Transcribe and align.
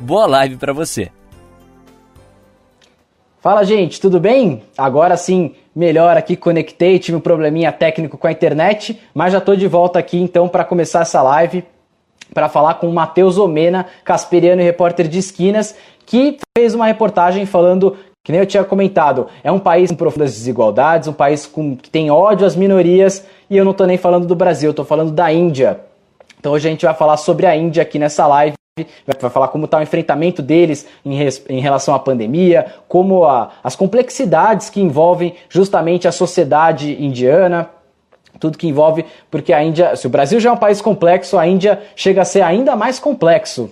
Boa 0.00 0.26
live 0.26 0.56
para 0.56 0.72
você. 0.72 1.10
Fala, 3.40 3.64
gente, 3.64 4.00
tudo 4.00 4.20
bem? 4.20 4.62
Agora 4.76 5.16
sim, 5.16 5.54
melhor 5.74 6.16
aqui, 6.16 6.36
conectei, 6.36 6.98
tive 6.98 7.16
um 7.16 7.20
probleminha 7.20 7.72
técnico 7.72 8.18
com 8.18 8.26
a 8.26 8.32
internet, 8.32 9.00
mas 9.14 9.32
já 9.32 9.38
estou 9.38 9.56
de 9.56 9.66
volta 9.66 9.98
aqui 9.98 10.18
então 10.18 10.48
para 10.48 10.64
começar 10.64 11.00
essa 11.00 11.22
live 11.22 11.64
para 12.32 12.48
falar 12.48 12.74
com 12.74 12.88
o 12.88 12.92
Matheus 12.92 13.38
Omena, 13.38 13.86
casperiano 14.04 14.60
e 14.60 14.64
repórter 14.64 15.08
de 15.08 15.18
esquinas, 15.18 15.74
que 16.04 16.38
fez 16.56 16.74
uma 16.74 16.86
reportagem 16.86 17.46
falando 17.46 17.96
que 18.22 18.32
nem 18.32 18.40
eu 18.40 18.46
tinha 18.46 18.62
comentado, 18.64 19.28
é 19.42 19.50
um 19.50 19.58
país 19.58 19.90
com 19.90 19.96
profundas 19.96 20.34
desigualdades, 20.34 21.08
um 21.08 21.12
país 21.14 21.46
com, 21.46 21.74
que 21.74 21.88
tem 21.88 22.10
ódio 22.10 22.46
às 22.46 22.54
minorias, 22.54 23.24
e 23.48 23.56
eu 23.56 23.64
não 23.64 23.72
estou 23.72 23.86
nem 23.86 23.96
falando 23.96 24.26
do 24.26 24.34
Brasil, 24.34 24.70
estou 24.70 24.84
falando 24.84 25.12
da 25.12 25.32
Índia. 25.32 25.80
Então 26.38 26.52
hoje 26.52 26.68
a 26.68 26.70
gente 26.70 26.84
vai 26.84 26.94
falar 26.94 27.16
sobre 27.16 27.46
a 27.46 27.56
Índia 27.56 27.82
aqui 27.82 27.98
nessa 27.98 28.26
live 28.26 28.57
vai 29.06 29.30
falar 29.30 29.48
como 29.48 29.64
está 29.64 29.78
o 29.78 29.82
enfrentamento 29.82 30.42
deles 30.42 30.86
em, 31.04 31.14
res, 31.14 31.44
em 31.48 31.60
relação 31.60 31.94
à 31.94 31.98
pandemia, 31.98 32.66
como 32.86 33.24
a, 33.24 33.50
as 33.64 33.74
complexidades 33.74 34.70
que 34.70 34.80
envolvem 34.80 35.34
justamente 35.48 36.06
a 36.06 36.12
sociedade 36.12 37.02
indiana, 37.02 37.70
tudo 38.38 38.58
que 38.58 38.68
envolve, 38.68 39.04
porque 39.30 39.52
a 39.52 39.62
Índia, 39.62 39.96
se 39.96 40.06
o 40.06 40.10
Brasil 40.10 40.38
já 40.38 40.50
é 40.50 40.52
um 40.52 40.56
país 40.56 40.80
complexo, 40.80 41.38
a 41.38 41.46
Índia 41.46 41.80
chega 41.96 42.22
a 42.22 42.24
ser 42.24 42.42
ainda 42.42 42.76
mais 42.76 42.98
complexo. 42.98 43.70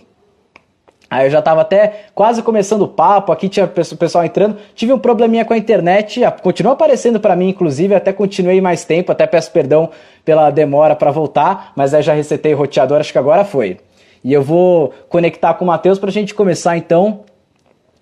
Aí 1.08 1.26
eu 1.26 1.30
já 1.30 1.38
estava 1.38 1.60
até 1.60 2.06
quase 2.14 2.42
começando 2.42 2.82
o 2.82 2.88
papo, 2.88 3.30
aqui 3.30 3.48
tinha 3.48 3.64
o 3.64 3.96
pessoal 3.96 4.24
entrando, 4.24 4.56
tive 4.74 4.92
um 4.92 4.98
probleminha 4.98 5.44
com 5.44 5.54
a 5.54 5.58
internet, 5.58 6.20
continua 6.42 6.72
aparecendo 6.72 7.20
para 7.20 7.36
mim, 7.36 7.50
inclusive, 7.50 7.94
até 7.94 8.12
continuei 8.12 8.60
mais 8.60 8.84
tempo, 8.84 9.12
até 9.12 9.24
peço 9.24 9.52
perdão 9.52 9.88
pela 10.24 10.50
demora 10.50 10.96
para 10.96 11.12
voltar, 11.12 11.72
mas 11.76 11.94
aí 11.94 12.02
já 12.02 12.12
resetei 12.12 12.54
o 12.54 12.56
roteador, 12.56 12.98
acho 12.98 13.12
que 13.12 13.18
agora 13.18 13.44
foi. 13.44 13.78
E 14.26 14.32
eu 14.32 14.42
vou 14.42 14.92
conectar 15.08 15.54
com 15.54 15.64
o 15.64 15.68
Matheus 15.68 16.00
para 16.00 16.10
a 16.10 16.12
gente 16.12 16.34
começar 16.34 16.76
então 16.76 17.24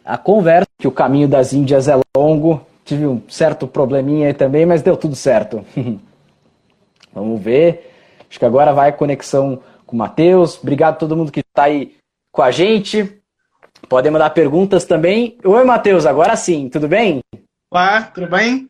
a 0.02 0.16
conversa, 0.16 0.66
que 0.78 0.88
o 0.88 0.90
caminho 0.90 1.28
das 1.28 1.52
Índias 1.52 1.86
é 1.86 2.00
longo. 2.16 2.66
Tive 2.82 3.06
um 3.06 3.20
certo 3.28 3.68
probleminha 3.68 4.28
aí 4.28 4.32
também, 4.32 4.64
mas 4.64 4.80
deu 4.80 4.96
tudo 4.96 5.14
certo. 5.14 5.62
Vamos 7.12 7.42
ver. 7.42 7.92
Acho 8.26 8.38
que 8.38 8.44
agora 8.46 8.72
vai 8.72 8.88
a 8.88 8.92
conexão 8.92 9.60
com 9.86 9.94
o 9.94 9.98
Matheus. 9.98 10.58
Obrigado 10.62 10.94
a 10.94 10.96
todo 10.96 11.14
mundo 11.14 11.30
que 11.30 11.40
está 11.40 11.64
aí 11.64 11.94
com 12.32 12.40
a 12.40 12.50
gente. 12.50 13.20
Podem 13.86 14.10
mandar 14.10 14.30
perguntas 14.30 14.86
também. 14.86 15.36
Oi, 15.44 15.64
Matheus, 15.64 16.06
agora 16.06 16.36
sim, 16.36 16.70
tudo 16.70 16.88
bem? 16.88 17.20
Olá, 17.70 18.00
tudo 18.00 18.28
bem? 18.28 18.66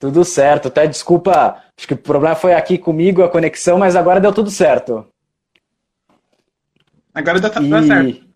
Tudo 0.00 0.24
certo. 0.24 0.66
Até 0.66 0.84
desculpa, 0.84 1.62
acho 1.78 1.86
que 1.86 1.94
o 1.94 1.96
problema 1.96 2.34
foi 2.34 2.54
aqui 2.54 2.76
comigo, 2.76 3.22
a 3.22 3.30
conexão, 3.30 3.78
mas 3.78 3.94
agora 3.94 4.20
deu 4.20 4.32
tudo 4.32 4.50
certo. 4.50 5.06
Agora 7.14 7.40
dá, 7.40 7.48
e... 7.48 7.70
Tá 7.70 7.82
certo. 7.82 8.26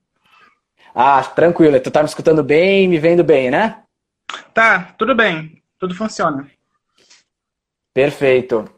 Ah, 0.94 1.22
tranquilo. 1.22 1.78
Tu 1.80 1.90
tá 1.90 2.02
me 2.02 2.08
escutando 2.08 2.42
bem, 2.42 2.88
me 2.88 2.98
vendo 2.98 3.22
bem, 3.22 3.50
né? 3.50 3.82
Tá, 4.54 4.94
tudo 4.98 5.14
bem. 5.14 5.62
Tudo 5.78 5.94
funciona. 5.94 6.50
Perfeito. 7.92 8.70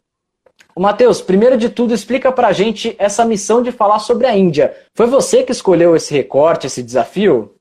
O 0.75 0.81
Matheus, 0.81 1.21
primeiro 1.21 1.57
de 1.57 1.69
tudo, 1.69 1.93
explica 1.93 2.31
pra 2.31 2.53
gente 2.53 2.95
essa 2.97 3.25
missão 3.25 3.61
de 3.61 3.71
falar 3.71 3.99
sobre 3.99 4.27
a 4.27 4.37
Índia. 4.37 4.75
Foi 4.95 5.07
você 5.07 5.43
que 5.43 5.51
escolheu 5.51 5.95
esse 5.95 6.13
recorte, 6.13 6.67
esse 6.67 6.81
desafio? 6.81 7.55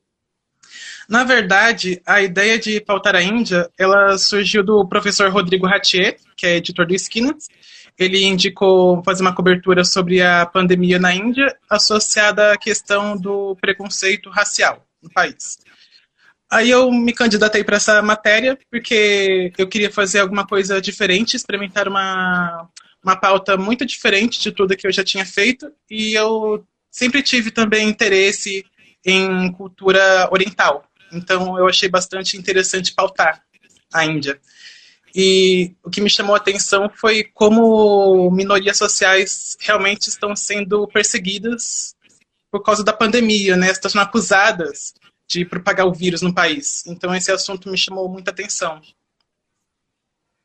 Na 1.09 1.25
verdade, 1.25 2.03
a 2.07 2.21
ideia 2.21 2.59
de 2.59 2.81
pautar 2.81 3.17
a 3.17 3.23
Índia, 3.23 3.69
ela 3.79 4.19
surgiu 4.19 4.63
do 4.63 4.87
professor 4.87 5.31
Rodrigo 5.31 5.67
Ratier, 5.67 6.17
que 6.37 6.47
é 6.47 6.57
editor 6.57 6.87
do 6.87 6.95
Esquinas, 6.95 7.49
ele 7.99 8.25
indicou 8.25 9.03
fazer 9.03 9.23
uma 9.23 9.35
cobertura 9.35 9.85
sobre 9.85 10.23
a 10.23 10.47
pandemia 10.47 10.99
na 10.99 11.13
Índia, 11.13 11.57
associada 11.69 12.53
à 12.53 12.57
questão 12.57 13.17
do 13.17 13.57
preconceito 13.57 14.31
racial 14.31 14.87
no 15.03 15.11
país. 15.11 15.59
Aí 16.51 16.71
eu 16.71 16.91
me 16.91 17.13
candidatei 17.13 17.63
para 17.63 17.77
essa 17.77 18.01
matéria 18.01 18.59
porque 18.71 19.53
eu 19.59 19.69
queria 19.69 19.91
fazer 19.91 20.21
alguma 20.21 20.47
coisa 20.47 20.81
diferente, 20.81 21.37
experimentar 21.37 21.89
uma, 21.89 22.69
uma 23.03 23.17
pauta 23.17 23.57
muito 23.57 23.85
diferente 23.85 24.41
de 24.41 24.53
tudo 24.53 24.77
que 24.77 24.87
eu 24.87 24.93
já 24.93 25.05
tinha 25.05 25.27
feito, 25.27 25.71
e 25.91 26.15
eu 26.15 26.65
sempre 26.91 27.23
tive 27.23 27.51
também 27.51 27.89
interesse 27.89 28.65
em 29.05 29.53
cultura 29.53 30.29
oriental. 30.31 30.85
Então 31.13 31.59
eu 31.59 31.67
achei 31.67 31.89
bastante 31.89 32.37
interessante 32.37 32.95
pautar 32.95 33.43
a 33.93 34.05
Índia. 34.05 34.41
E 35.15 35.75
o 35.83 35.91
que 35.91 36.01
me 36.01 36.11
chamou 36.11 36.35
a 36.35 36.39
atenção 36.39 36.91
foi 36.95 37.25
como 37.25 38.31
minorias 38.31 38.77
sociais 38.77 39.57
realmente 39.61 40.09
estão 40.09 40.37
sendo 40.37 40.87
perseguidas 40.89 41.95
por 42.51 42.63
causa 42.63 42.85
da 42.85 42.93
pandemia, 42.93 43.57
né? 43.57 43.71
Estão 43.71 43.91
sendo 43.91 44.03
acusadas 44.03 44.95
de 45.29 45.45
propagar 45.45 45.87
o 45.87 45.93
vírus 45.93 46.23
no 46.23 46.35
país. 46.35 46.87
Então 46.87 47.15
esse 47.15 47.31
assunto 47.31 47.71
me 47.71 47.77
chamou 47.77 48.09
muita 48.09 48.31
atenção. 48.31 48.81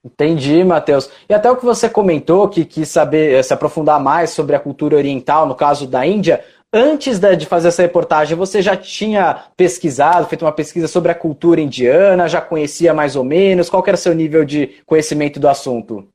Entendi, 0.06 0.64
Matheus. 0.66 1.10
E 1.30 1.34
até 1.34 1.50
o 1.50 1.56
que 1.56 1.64
você 1.64 1.90
comentou, 1.90 2.50
que 2.50 2.66
quis 2.66 2.90
saber, 2.90 3.42
se 3.42 3.54
aprofundar 3.54 4.02
mais 4.02 4.32
sobre 4.32 4.54
a 4.54 4.60
cultura 4.60 4.98
oriental, 4.98 5.48
no 5.48 5.56
caso 5.56 5.88
da 5.88 6.06
Índia, 6.06 6.44
Antes 6.76 7.20
de 7.20 7.46
fazer 7.46 7.68
essa 7.68 7.84
reportagem, 7.84 8.36
você 8.36 8.60
já 8.60 8.76
tinha 8.76 9.46
pesquisado, 9.56 10.28
feito 10.28 10.44
uma 10.44 10.52
pesquisa 10.52 10.88
sobre 10.88 11.12
a 11.12 11.16
cultura 11.16 11.62
indiana, 11.62 12.28
já 12.28 12.42
conhecia 12.42 12.96
mais 12.96 13.16
ou 13.16 13.24
menos? 13.24 13.70
Qual 13.70 13.84
era 13.86 13.94
o 13.94 14.00
seu 14.00 14.16
nível 14.16 14.44
de 14.44 14.82
conhecimento 14.84 15.40
do 15.40 15.48
assunto? 15.48 16.08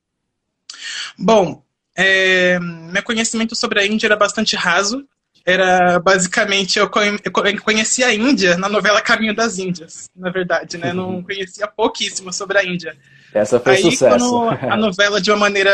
Bom, 1.17 1.63
é, 1.97 2.59
meu 2.59 3.05
conhecimento 3.05 3.55
sobre 3.55 3.79
a 3.79 3.87
Índia 3.87 4.09
era 4.09 4.17
bastante 4.17 4.57
raso. 4.57 5.07
Era 5.47 6.01
basicamente, 6.01 6.77
eu 6.79 6.91
conhecia 7.63 8.09
a 8.09 8.15
Índia 8.15 8.57
na 8.57 8.69
novela 8.69 9.01
Caminho 9.01 9.35
das 9.35 9.59
Índias, 9.59 10.11
na 10.15 10.29
verdade, 10.29 10.77
né? 10.77 10.93
Não 10.93 11.23
conhecia 11.25 11.69
pouquíssimo 11.69 12.33
sobre 12.33 12.59
a 12.59 12.65
Índia. 12.65 12.97
Essa 13.33 13.61
foi 13.61 13.77
Aí, 13.77 13.83
sucesso. 13.83 14.29
Quando 14.29 14.73
a 14.73 14.77
novela, 14.77 15.21
de 15.21 15.31
uma 15.31 15.39
maneira 15.39 15.71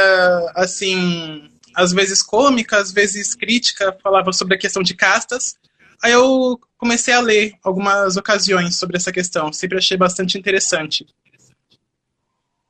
assim 0.55 1.50
às 1.75 1.93
vezes 1.93 2.23
cômica, 2.23 2.79
às 2.79 2.93
vezes 2.93 3.35
crítica, 3.35 3.97
falava 4.03 4.33
sobre 4.33 4.55
a 4.55 4.59
questão 4.59 4.83
de 4.83 4.95
castas. 4.95 5.57
Aí 6.03 6.12
eu 6.12 6.59
comecei 6.77 7.15
a 7.15 7.21
ler 7.21 7.55
algumas 7.62 8.17
ocasiões 8.17 8.77
sobre 8.77 8.97
essa 8.97 9.12
questão, 9.12 9.53
sempre 9.53 9.79
achei 9.79 9.97
bastante 9.97 10.37
interessante. 10.39 11.07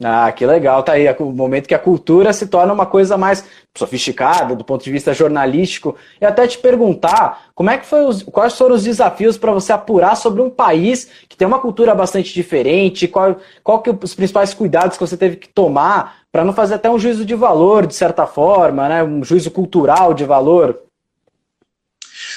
Ah, 0.02 0.30
que 0.32 0.44
legal, 0.44 0.82
tá 0.82 0.92
aí 0.92 1.06
o 1.20 1.30
momento 1.30 1.68
que 1.68 1.74
a 1.74 1.78
cultura 1.78 2.32
se 2.32 2.48
torna 2.48 2.72
uma 2.72 2.84
coisa 2.84 3.16
mais 3.16 3.44
sofisticada 3.76 4.54
do 4.54 4.64
ponto 4.64 4.82
de 4.82 4.90
vista 4.90 5.14
jornalístico. 5.14 5.96
E 6.20 6.26
até 6.26 6.48
te 6.48 6.58
perguntar, 6.58 7.46
como 7.54 7.70
é 7.70 7.78
que 7.78 7.86
foi 7.86 8.04
os, 8.04 8.22
quais 8.24 8.58
foram 8.58 8.74
os 8.74 8.82
desafios 8.82 9.38
para 9.38 9.52
você 9.52 9.72
apurar 9.72 10.16
sobre 10.16 10.42
um 10.42 10.50
país 10.50 11.08
que 11.28 11.36
tem 11.36 11.46
uma 11.46 11.60
cultura 11.60 11.94
bastante 11.94 12.34
diferente? 12.34 13.06
Qual, 13.06 13.36
qual 13.62 13.82
que 13.82 13.90
os 13.90 14.14
principais 14.14 14.52
cuidados 14.52 14.96
que 14.96 15.06
você 15.06 15.16
teve 15.16 15.36
que 15.36 15.48
tomar 15.48 16.23
para 16.34 16.44
não 16.44 16.52
fazer 16.52 16.74
até 16.74 16.90
um 16.90 16.98
juízo 16.98 17.24
de 17.24 17.36
valor, 17.36 17.86
de 17.86 17.94
certa 17.94 18.26
forma, 18.26 18.88
né? 18.88 19.04
um 19.04 19.22
juízo 19.22 19.52
cultural 19.52 20.12
de 20.12 20.24
valor? 20.24 20.80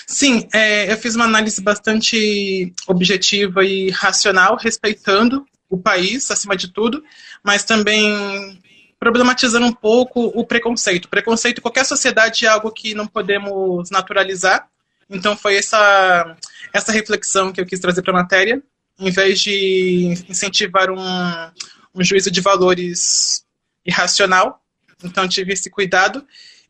Sim, 0.06 0.48
é, 0.54 0.94
eu 0.94 0.98
fiz 0.98 1.16
uma 1.16 1.26
análise 1.26 1.60
bastante 1.64 2.72
objetiva 2.86 3.66
e 3.66 3.90
racional, 3.90 4.56
respeitando 4.56 5.44
o 5.68 5.80
país, 5.80 6.30
acima 6.30 6.56
de 6.56 6.68
tudo, 6.68 7.04
mas 7.44 7.64
também 7.64 8.62
problematizando 9.00 9.66
um 9.66 9.74
pouco 9.74 10.26
o 10.26 10.46
preconceito. 10.46 11.10
Preconceito 11.10 11.58
em 11.58 11.64
qualquer 11.64 11.84
sociedade 11.84 12.46
é 12.46 12.50
algo 12.50 12.70
que 12.70 12.94
não 12.94 13.08
podemos 13.08 13.90
naturalizar. 13.90 14.68
Então 15.10 15.36
foi 15.36 15.56
essa, 15.56 16.38
essa 16.72 16.92
reflexão 16.92 17.52
que 17.52 17.60
eu 17.60 17.66
quis 17.66 17.80
trazer 17.80 18.04
para 18.04 18.12
a 18.14 18.22
matéria, 18.22 18.62
em 19.00 19.10
vez 19.10 19.40
de 19.40 20.24
incentivar 20.30 20.92
um, 20.92 21.52
um 21.96 22.04
juízo 22.04 22.30
de 22.30 22.42
valores 22.42 23.47
irracional. 23.88 24.62
Então 25.04 25.28
tive 25.28 25.54
esse 25.54 25.70
cuidado. 25.70 26.26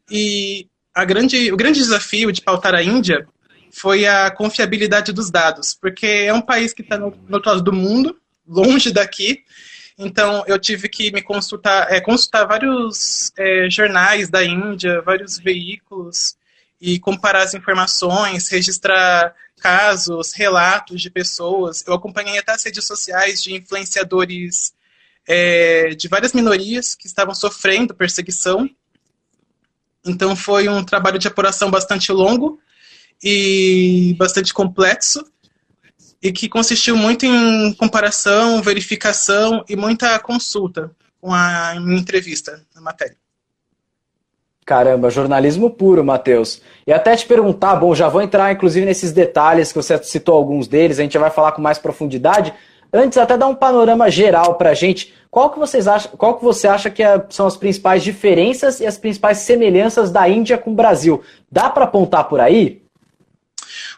E 0.10 0.68
a 0.94 1.04
grande, 1.04 1.52
o 1.52 1.58
grande 1.58 1.80
desafio 1.80 2.32
de 2.32 2.42
pautar 2.42 2.76
a 2.76 2.84
Índia 2.84 3.28
foi 3.72 4.06
a 4.06 4.32
confiabilidade 4.32 5.12
dos 5.12 5.30
dados, 5.30 5.74
porque 5.74 6.06
é 6.06 6.34
um 6.34 6.42
país 6.42 6.74
que 6.74 6.82
está 6.82 6.98
no, 6.98 7.12
no 7.28 7.36
outro 7.36 7.52
lado 7.52 7.62
do 7.62 7.74
mundo, 7.74 8.18
longe 8.48 8.92
daqui. 8.92 9.44
Então 9.98 10.44
eu 10.48 10.60
tive 10.60 10.88
que 10.88 11.12
me 11.12 11.22
consultar, 11.22 11.92
é, 11.92 12.00
consultar 12.00 12.46
vários 12.46 13.32
é, 13.38 13.70
jornais 13.70 14.30
da 14.30 14.44
Índia, 14.44 15.02
vários 15.02 15.38
veículos, 15.38 16.38
e 16.80 17.00
comparar 17.00 17.42
as 17.42 17.54
informações, 17.54 18.48
registrar 18.50 19.34
casos, 19.60 20.34
relatos 20.34 21.02
de 21.02 21.10
pessoas. 21.10 21.84
Eu 21.86 21.94
acompanhei 21.94 22.38
até 22.38 22.52
as 22.52 22.64
redes 22.64 22.86
sociais 22.86 23.42
de 23.42 23.56
influenciadores 23.56 24.74
é, 25.28 25.90
de 25.90 26.08
várias 26.08 26.34
minorias 26.34 26.96
que 26.96 27.08
estavam 27.08 27.36
sofrendo 27.36 27.94
perseguição. 27.94 28.70
Então 30.06 30.36
foi 30.36 30.70
um 30.70 30.84
trabalho 30.84 31.20
de 31.20 31.28
apuração 31.28 31.70
bastante 31.70 32.12
longo 32.12 32.60
e 33.22 34.16
bastante 34.18 34.54
complexo 34.54 35.26
e 36.22 36.32
que 36.32 36.48
consistiu 36.48 36.96
muito 36.96 37.26
em 37.26 37.74
comparação, 37.74 38.62
verificação 38.62 39.64
e 39.68 39.76
muita 39.76 40.18
consulta 40.20 40.92
com 41.20 41.34
a 41.34 41.76
entrevista 41.76 42.62
na 42.74 42.82
matéria. 42.82 43.18
Caramba, 44.66 45.10
jornalismo 45.10 45.70
puro, 45.70 46.04
Matheus. 46.04 46.62
E 46.86 46.92
até 46.92 47.16
te 47.16 47.26
perguntar, 47.26 47.76
bom, 47.78 47.96
já 47.96 48.10
vou 48.10 48.22
entrar 48.22 48.52
inclusive 48.52 48.86
nesses 48.86 49.14
detalhes 49.14 49.72
que 49.72 49.78
você 49.78 50.02
citou 50.04 50.36
alguns 50.36 50.68
deles, 50.68 51.00
a 51.00 51.04
gente 51.04 51.18
vai 51.18 51.30
falar 51.30 51.54
com 51.54 51.62
mais 51.62 51.78
profundidade. 51.78 52.54
Antes, 52.92 53.18
até 53.18 53.38
dar 53.38 53.48
um 53.48 53.56
panorama 53.56 54.10
geral 54.10 54.56
para 54.56 54.72
a 54.72 54.74
gente. 54.74 55.14
Qual 55.30 55.50
que, 55.50 55.60
vocês 55.60 55.88
acham, 55.88 56.12
qual 56.12 56.38
que 56.38 56.44
você 56.44 56.68
acha 56.68 56.90
que 56.90 57.04
é, 57.04 57.24
são 57.30 57.46
as 57.46 57.58
principais 57.58 58.04
diferenças 58.04 58.80
e 58.80 58.86
as 58.86 58.98
principais 58.98 59.40
semelhanças 59.40 60.10
da 60.10 60.28
Índia 60.28 60.58
com 60.58 60.72
o 60.72 60.76
Brasil? 60.76 61.22
Dá 61.52 61.70
para 61.70 61.86
apontar 61.86 62.28
por 62.28 62.40
aí? 62.40 62.82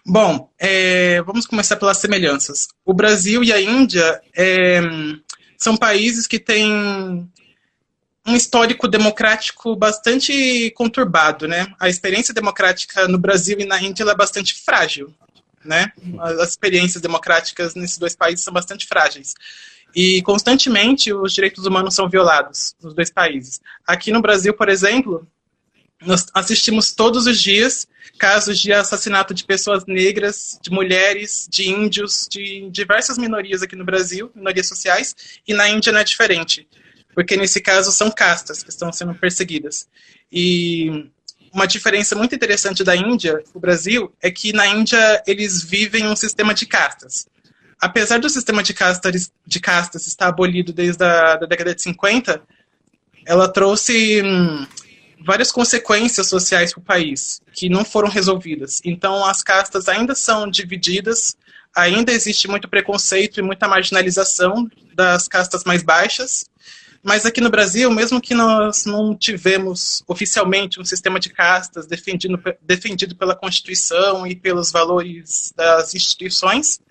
Bom, 0.06 0.50
é, 0.57 1.21
vamos 1.21 1.45
começar 1.45 1.75
pelas 1.75 1.97
semelhanças. 1.97 2.68
O 2.83 2.94
Brasil 2.94 3.44
e 3.44 3.53
a 3.53 3.62
Índia 3.62 4.19
é, 4.36 4.81
são 5.57 5.77
países 5.77 6.25
que 6.25 6.39
têm 6.39 7.30
um 8.25 8.35
histórico 8.35 8.88
democrático 8.88 9.75
bastante 9.75 10.71
conturbado, 10.71 11.47
né? 11.47 11.68
A 11.80 11.89
experiência 11.89 12.33
democrática 12.33 13.07
no 13.07 13.18
Brasil 13.18 13.59
e 13.59 13.65
na 13.65 13.81
Índia 13.81 14.03
é 14.03 14.15
bastante 14.15 14.53
frágil, 14.63 15.13
né? 15.63 15.91
As 16.19 16.50
experiências 16.50 17.01
democráticas 17.01 17.75
nesses 17.75 17.97
dois 17.97 18.15
países 18.15 18.44
são 18.44 18.53
bastante 18.53 18.88
frágeis. 18.88 19.33
E 19.95 20.21
constantemente 20.21 21.11
os 21.11 21.33
direitos 21.33 21.65
humanos 21.65 21.95
são 21.95 22.07
violados 22.07 22.75
nos 22.81 22.94
dois 22.94 23.09
países. 23.09 23.59
Aqui 23.88 24.11
no 24.11 24.21
Brasil, 24.21 24.53
por 24.53 24.69
exemplo, 24.69 25.27
nós 26.01 26.27
assistimos 26.33 26.94
todos 26.94 27.25
os 27.25 27.41
dias 27.41 27.88
casos 28.17 28.59
de 28.59 28.73
assassinato 28.73 29.33
de 29.33 29.45
pessoas 29.45 29.85
negras, 29.85 30.59
de 30.61 30.71
mulheres, 30.71 31.47
de 31.50 31.69
índios, 31.69 32.27
de 32.29 32.69
diversas 32.69 33.17
minorias 33.17 33.61
aqui 33.61 33.75
no 33.75 33.85
Brasil, 33.85 34.31
minorias 34.35 34.67
sociais, 34.67 35.15
e 35.47 35.53
na 35.53 35.69
Índia 35.69 35.91
não 35.91 36.00
é 36.00 36.03
diferente 36.03 36.67
porque 37.19 37.35
nesse 37.35 37.59
caso 37.59 37.91
são 37.91 38.09
castas 38.09 38.63
que 38.63 38.69
estão 38.69 38.94
sendo 38.94 39.13
perseguidas. 39.13 39.88
E 40.31 41.09
uma 41.54 41.66
diferença 41.66 42.16
muito 42.16 42.36
interessante 42.36 42.84
da 42.84 42.96
Índia 42.96 43.44
o 43.54 43.60
Brasil 43.60 44.13
é 44.22 44.30
que 44.30 44.54
na 44.54 44.68
Índia 44.68 45.24
eles 45.25 45.63
vivem 45.63 46.07
um 46.07 46.16
sistema 46.16 46.54
de 46.54 46.66
castas. 46.66 47.28
Apesar 47.81 48.19
do 48.19 48.30
sistema 48.30 48.62
de 48.62 48.74
castas, 48.74 49.31
de 49.46 49.60
castas 49.60 50.06
estar 50.06 50.28
abolido 50.28 50.74
desde 50.74 51.04
a 51.04 51.38
da 51.38 51.46
década 51.46 51.74
de 51.74 51.81
50, 51.81 52.42
ela 53.25 53.48
trouxe 53.48 54.22
hum, 54.22 54.68
várias 55.25 55.51
consequências 55.51 56.28
sociais 56.28 56.74
para 56.74 56.81
o 56.81 56.84
país 56.84 57.42
que 57.54 57.69
não 57.69 57.86
foram 57.86 58.10
resolvidas. 58.10 58.81
Então 58.84 59.25
as 59.25 59.44
castas 59.44 59.88
ainda 59.88 60.16
são 60.16 60.50
divididas, 60.50 61.38
ainda 61.75 62.12
existe 62.12 62.48
muito 62.48 62.68
preconceito 62.68 63.40
e 63.40 63.44
muita 63.44 63.68
marginalização 63.68 64.69
das 64.94 65.28
castas 65.28 65.63
mais 65.63 65.84
baixas. 65.84 66.45
Mas 67.01 67.25
aqui 67.25 67.40
no 67.40 67.50
Brasil, 67.50 67.90
mesmo 67.90 68.19
que 68.19 68.34
nós 68.34 68.86
não 68.86 69.16
tivemos 69.16 70.04
oficialmente 70.07 70.80
um 70.80 70.86
sistema 70.86 71.19
de 71.19 71.30
castas 71.30 71.88
defendido, 71.88 72.42
defendido 72.62 73.16
pela 73.16 73.36
Constituição 73.36 74.28
e 74.28 74.36
pelos 74.36 74.72
valores 74.72 75.54
das 75.56 75.96
instituições, 75.96 76.81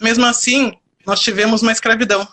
mesmo 0.00 0.26
assim, 0.26 0.72
nós 1.06 1.20
tivemos 1.20 1.62
uma 1.62 1.72
escravidão. 1.72 2.28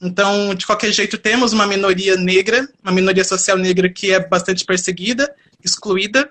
Então, 0.00 0.54
de 0.54 0.66
qualquer 0.66 0.92
jeito, 0.92 1.16
temos 1.18 1.52
uma 1.52 1.66
minoria 1.66 2.16
negra, 2.16 2.68
uma 2.82 2.92
minoria 2.92 3.24
social 3.24 3.56
negra 3.56 3.88
que 3.90 4.12
é 4.12 4.20
bastante 4.20 4.64
perseguida, 4.64 5.34
excluída. 5.62 6.30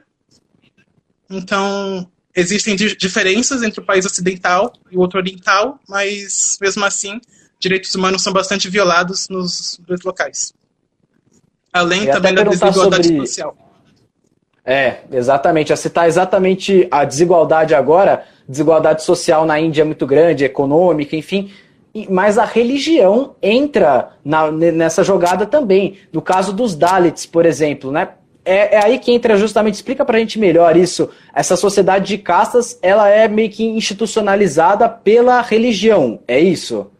Então, 1.29 2.09
existem 2.35 2.75
diferenças 2.75 3.63
entre 3.63 3.79
o 3.79 3.85
país 3.85 4.05
ocidental 4.05 4.73
e 4.91 4.97
o 4.97 4.99
outro 4.99 5.19
oriental, 5.19 5.79
mas 5.87 6.57
mesmo 6.61 6.85
assim, 6.85 7.19
direitos 7.59 7.93
humanos 7.95 8.23
são 8.23 8.33
bastante 8.33 8.69
violados 8.69 9.27
nos 9.29 9.79
dois 9.85 10.01
locais. 10.01 10.53
Além 11.71 12.05
também 12.05 12.33
da 12.33 12.43
desigualdade 12.43 13.07
sobre... 13.07 13.27
social. 13.27 13.57
É, 14.65 15.01
exatamente. 15.11 15.71
A 15.71 15.75
citar 15.75 16.07
exatamente 16.07 16.87
a 16.89 17.05
desigualdade 17.05 17.75
agora, 17.75 18.25
desigualdade 18.47 19.03
social 19.03 19.45
na 19.45 19.59
Índia 19.59 19.83
é 19.83 19.85
muito 19.85 20.07
grande, 20.07 20.43
econômica, 20.43 21.15
enfim, 21.15 21.51
mas 22.09 22.37
a 22.37 22.45
religião 22.45 23.35
entra 23.41 24.09
na, 24.23 24.51
nessa 24.51 25.03
jogada 25.03 25.45
também. 25.45 25.97
No 26.11 26.21
caso 26.21 26.51
dos 26.51 26.75
Dalits, 26.75 27.25
por 27.25 27.45
exemplo, 27.45 27.91
né? 27.91 28.09
É, 28.43 28.75
é, 28.75 28.85
aí 28.85 28.99
que 28.99 29.11
entra 29.11 29.37
justamente, 29.37 29.75
explica 29.75 30.05
pra 30.05 30.19
gente 30.19 30.37
melhor 30.37 30.77
isso. 30.77 31.09
Essa 31.33 31.55
sociedade 31.55 32.07
de 32.07 32.17
castas, 32.17 32.77
ela 32.81 33.09
é 33.09 33.27
meio 33.27 33.49
que 33.49 33.63
institucionalizada 33.63 34.87
pela 34.87 35.41
religião, 35.41 36.19
é 36.27 36.39
isso? 36.39 36.91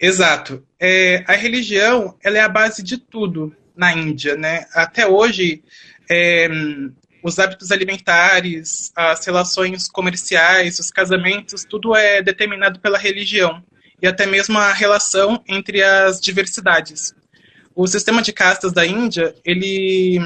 Exato. 0.00 0.64
É, 0.78 1.24
a 1.26 1.32
religião 1.32 2.16
ela 2.22 2.38
é 2.38 2.40
a 2.40 2.48
base 2.48 2.82
de 2.82 2.98
tudo 2.98 3.54
na 3.76 3.92
Índia, 3.92 4.36
né? 4.36 4.66
Até 4.72 5.06
hoje, 5.06 5.62
é, 6.10 6.48
os 7.22 7.38
hábitos 7.38 7.70
alimentares, 7.70 8.92
as 8.94 9.24
relações 9.26 9.88
comerciais, 9.88 10.78
os 10.78 10.90
casamentos, 10.90 11.64
tudo 11.64 11.94
é 11.94 12.22
determinado 12.22 12.80
pela 12.80 12.98
religião 12.98 13.62
e 14.00 14.06
até 14.06 14.26
mesmo 14.26 14.58
a 14.58 14.72
relação 14.72 15.42
entre 15.48 15.82
as 15.82 16.20
diversidades. 16.20 17.14
O 17.74 17.86
sistema 17.86 18.22
de 18.22 18.32
castas 18.32 18.72
da 18.72 18.86
Índia, 18.86 19.34
ele 19.44 20.20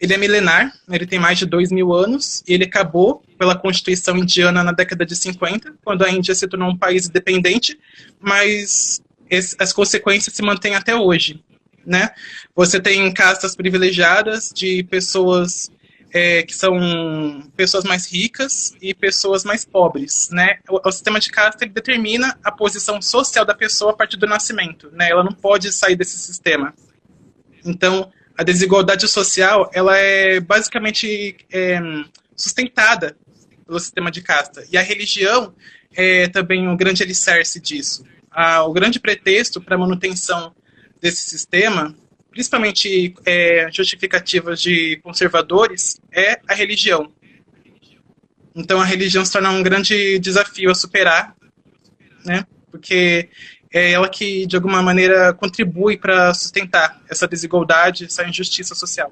ele 0.00 0.14
é 0.14 0.16
milenar, 0.16 0.72
ele 0.90 1.06
tem 1.06 1.18
mais 1.18 1.38
de 1.38 1.44
dois 1.44 1.70
mil 1.70 1.92
anos, 1.92 2.42
e 2.48 2.54
ele 2.54 2.64
acabou 2.64 3.22
pela 3.38 3.54
Constituição 3.54 4.16
indiana 4.16 4.64
na 4.64 4.72
década 4.72 5.04
de 5.04 5.14
50, 5.14 5.74
quando 5.84 6.02
a 6.02 6.10
Índia 6.10 6.34
se 6.34 6.48
tornou 6.48 6.70
um 6.70 6.76
país 6.76 7.06
independente, 7.06 7.78
mas 8.18 9.02
esse, 9.28 9.54
as 9.58 9.72
consequências 9.72 10.34
se 10.34 10.42
mantêm 10.42 10.74
até 10.74 10.94
hoje. 10.94 11.44
Né? 11.84 12.10
Você 12.54 12.80
tem 12.80 13.12
castas 13.12 13.54
privilegiadas 13.54 14.50
de 14.54 14.82
pessoas 14.84 15.70
é, 16.12 16.42
que 16.42 16.54
são 16.54 17.42
pessoas 17.56 17.84
mais 17.84 18.10
ricas 18.10 18.74
e 18.80 18.92
pessoas 18.94 19.44
mais 19.44 19.64
pobres, 19.64 20.28
né? 20.30 20.58
O, 20.68 20.80
o, 20.84 20.92
sistema 20.92 21.20
de 21.20 21.30
casta 21.30 21.64
determina 21.66 22.36
a 22.42 22.50
posição 22.50 23.00
social 23.00 23.44
da 23.44 23.54
pessoa 23.54 23.92
a 23.92 23.96
partir 23.96 24.16
do 24.16 24.26
nascimento, 24.26 24.90
né? 24.92 25.08
Ela 25.08 25.22
não 25.22 25.32
pode 25.32 25.72
sair 25.72 25.94
desse 25.94 26.18
sistema. 26.18 26.74
Então, 27.64 28.10
a 28.40 28.42
desigualdade 28.42 29.06
social 29.06 29.70
ela 29.74 29.98
é 29.98 30.40
basicamente 30.40 31.36
é, 31.52 31.78
sustentada 32.34 33.14
pelo 33.66 33.78
sistema 33.78 34.10
de 34.10 34.22
casta. 34.22 34.64
E 34.72 34.78
a 34.78 34.82
religião 34.82 35.54
é 35.94 36.26
também 36.26 36.66
um 36.66 36.74
grande 36.74 37.02
alicerce 37.02 37.60
disso. 37.60 38.02
Ah, 38.30 38.64
o 38.64 38.72
grande 38.72 38.98
pretexto 38.98 39.60
para 39.60 39.74
a 39.74 39.78
manutenção 39.78 40.54
desse 41.02 41.28
sistema, 41.28 41.94
principalmente 42.30 43.14
é, 43.26 43.68
justificativas 43.70 44.62
de 44.62 44.98
conservadores, 45.02 46.00
é 46.10 46.40
a 46.48 46.54
religião. 46.54 47.12
Então 48.56 48.80
a 48.80 48.86
religião 48.86 49.22
se 49.22 49.32
torna 49.32 49.50
um 49.50 49.62
grande 49.62 50.18
desafio 50.18 50.70
a 50.70 50.74
superar, 50.74 51.36
né? 52.24 52.46
porque 52.70 53.28
é 53.72 53.92
ela 53.92 54.08
que, 54.08 54.46
de 54.46 54.56
alguma 54.56 54.82
maneira, 54.82 55.32
contribui 55.32 55.96
para 55.96 56.34
sustentar 56.34 57.00
essa 57.08 57.28
desigualdade, 57.28 58.04
essa 58.04 58.26
injustiça 58.26 58.74
social. 58.74 59.10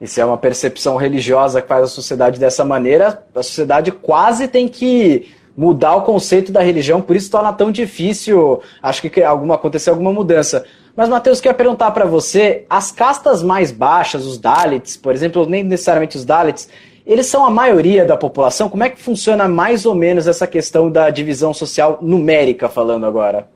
E 0.00 0.06
se 0.06 0.20
é 0.20 0.24
uma 0.24 0.38
percepção 0.38 0.96
religiosa 0.96 1.60
que 1.60 1.68
faz 1.68 1.84
a 1.84 1.88
sociedade 1.88 2.38
dessa 2.38 2.64
maneira, 2.64 3.22
a 3.34 3.42
sociedade 3.42 3.90
quase 3.92 4.48
tem 4.48 4.68
que 4.68 5.34
mudar 5.56 5.96
o 5.96 6.02
conceito 6.02 6.52
da 6.52 6.62
religião, 6.62 7.02
por 7.02 7.16
isso 7.16 7.30
torna 7.30 7.52
tão 7.52 7.72
difícil, 7.72 8.62
acho 8.80 9.02
que 9.02 9.22
alguma 9.22 9.56
acontecer 9.56 9.90
alguma 9.90 10.12
mudança. 10.12 10.64
Mas, 10.94 11.08
Matheus, 11.08 11.40
queria 11.40 11.54
perguntar 11.54 11.90
para 11.90 12.04
você, 12.04 12.64
as 12.70 12.92
castas 12.92 13.42
mais 13.42 13.72
baixas, 13.72 14.24
os 14.24 14.38
Dalits, 14.38 14.96
por 14.96 15.14
exemplo, 15.14 15.46
nem 15.46 15.64
necessariamente 15.64 16.16
os 16.16 16.24
Dalits, 16.24 16.68
eles 17.08 17.26
são 17.26 17.46
a 17.46 17.50
maioria 17.50 18.04
da 18.04 18.18
população? 18.18 18.68
Como 18.68 18.84
é 18.84 18.90
que 18.90 19.00
funciona 19.00 19.48
mais 19.48 19.86
ou 19.86 19.94
menos 19.94 20.26
essa 20.26 20.46
questão 20.46 20.92
da 20.92 21.08
divisão 21.08 21.54
social 21.54 21.98
numérica, 22.02 22.68
falando 22.68 23.06
agora? 23.06 23.48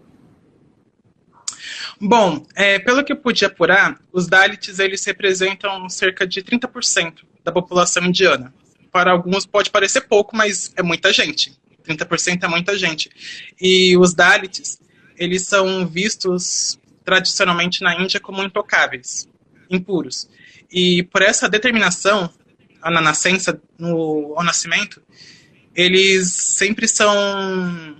Bom, 2.00 2.47
é, 2.56 2.78
pelo 2.78 3.04
que 3.04 3.12
eu 3.12 3.16
pude 3.16 3.44
apurar, 3.44 4.00
os 4.11 4.26
Dalits 4.26 4.78
eles 4.78 5.04
representam 5.04 5.87
cerca 5.90 6.26
de 6.26 6.42
30% 6.42 7.25
da 7.44 7.52
população 7.52 8.02
indiana. 8.04 8.54
Para 8.90 9.12
alguns 9.12 9.44
pode 9.44 9.71
parecer 9.71 10.00
pouco, 10.00 10.35
mas 10.35 10.73
é 10.75 10.82
muita 10.82 11.12
gente. 11.12 11.52
30% 11.87 12.44
é 12.44 12.49
muita 12.49 12.76
gente. 12.76 13.11
E 13.61 13.97
os 13.99 14.14
Dalits, 14.14 14.80
eles 15.18 15.42
são 15.42 15.87
vistos 15.87 16.78
tradicionalmente 17.04 17.82
na 17.82 18.00
Índia 18.00 18.18
como 18.18 18.42
intocáveis, 18.42 19.28
impuros. 19.71 20.26
E 20.73 21.02
por 21.04 21.21
essa 21.21 21.50
determinação, 21.50 22.30
na 22.91 23.01
nascença, 23.01 23.61
no, 23.79 24.35
ao 24.37 24.45
nascimento, 24.45 25.03
eles 25.75 26.31
sempre 26.33 26.87
são 26.87 27.97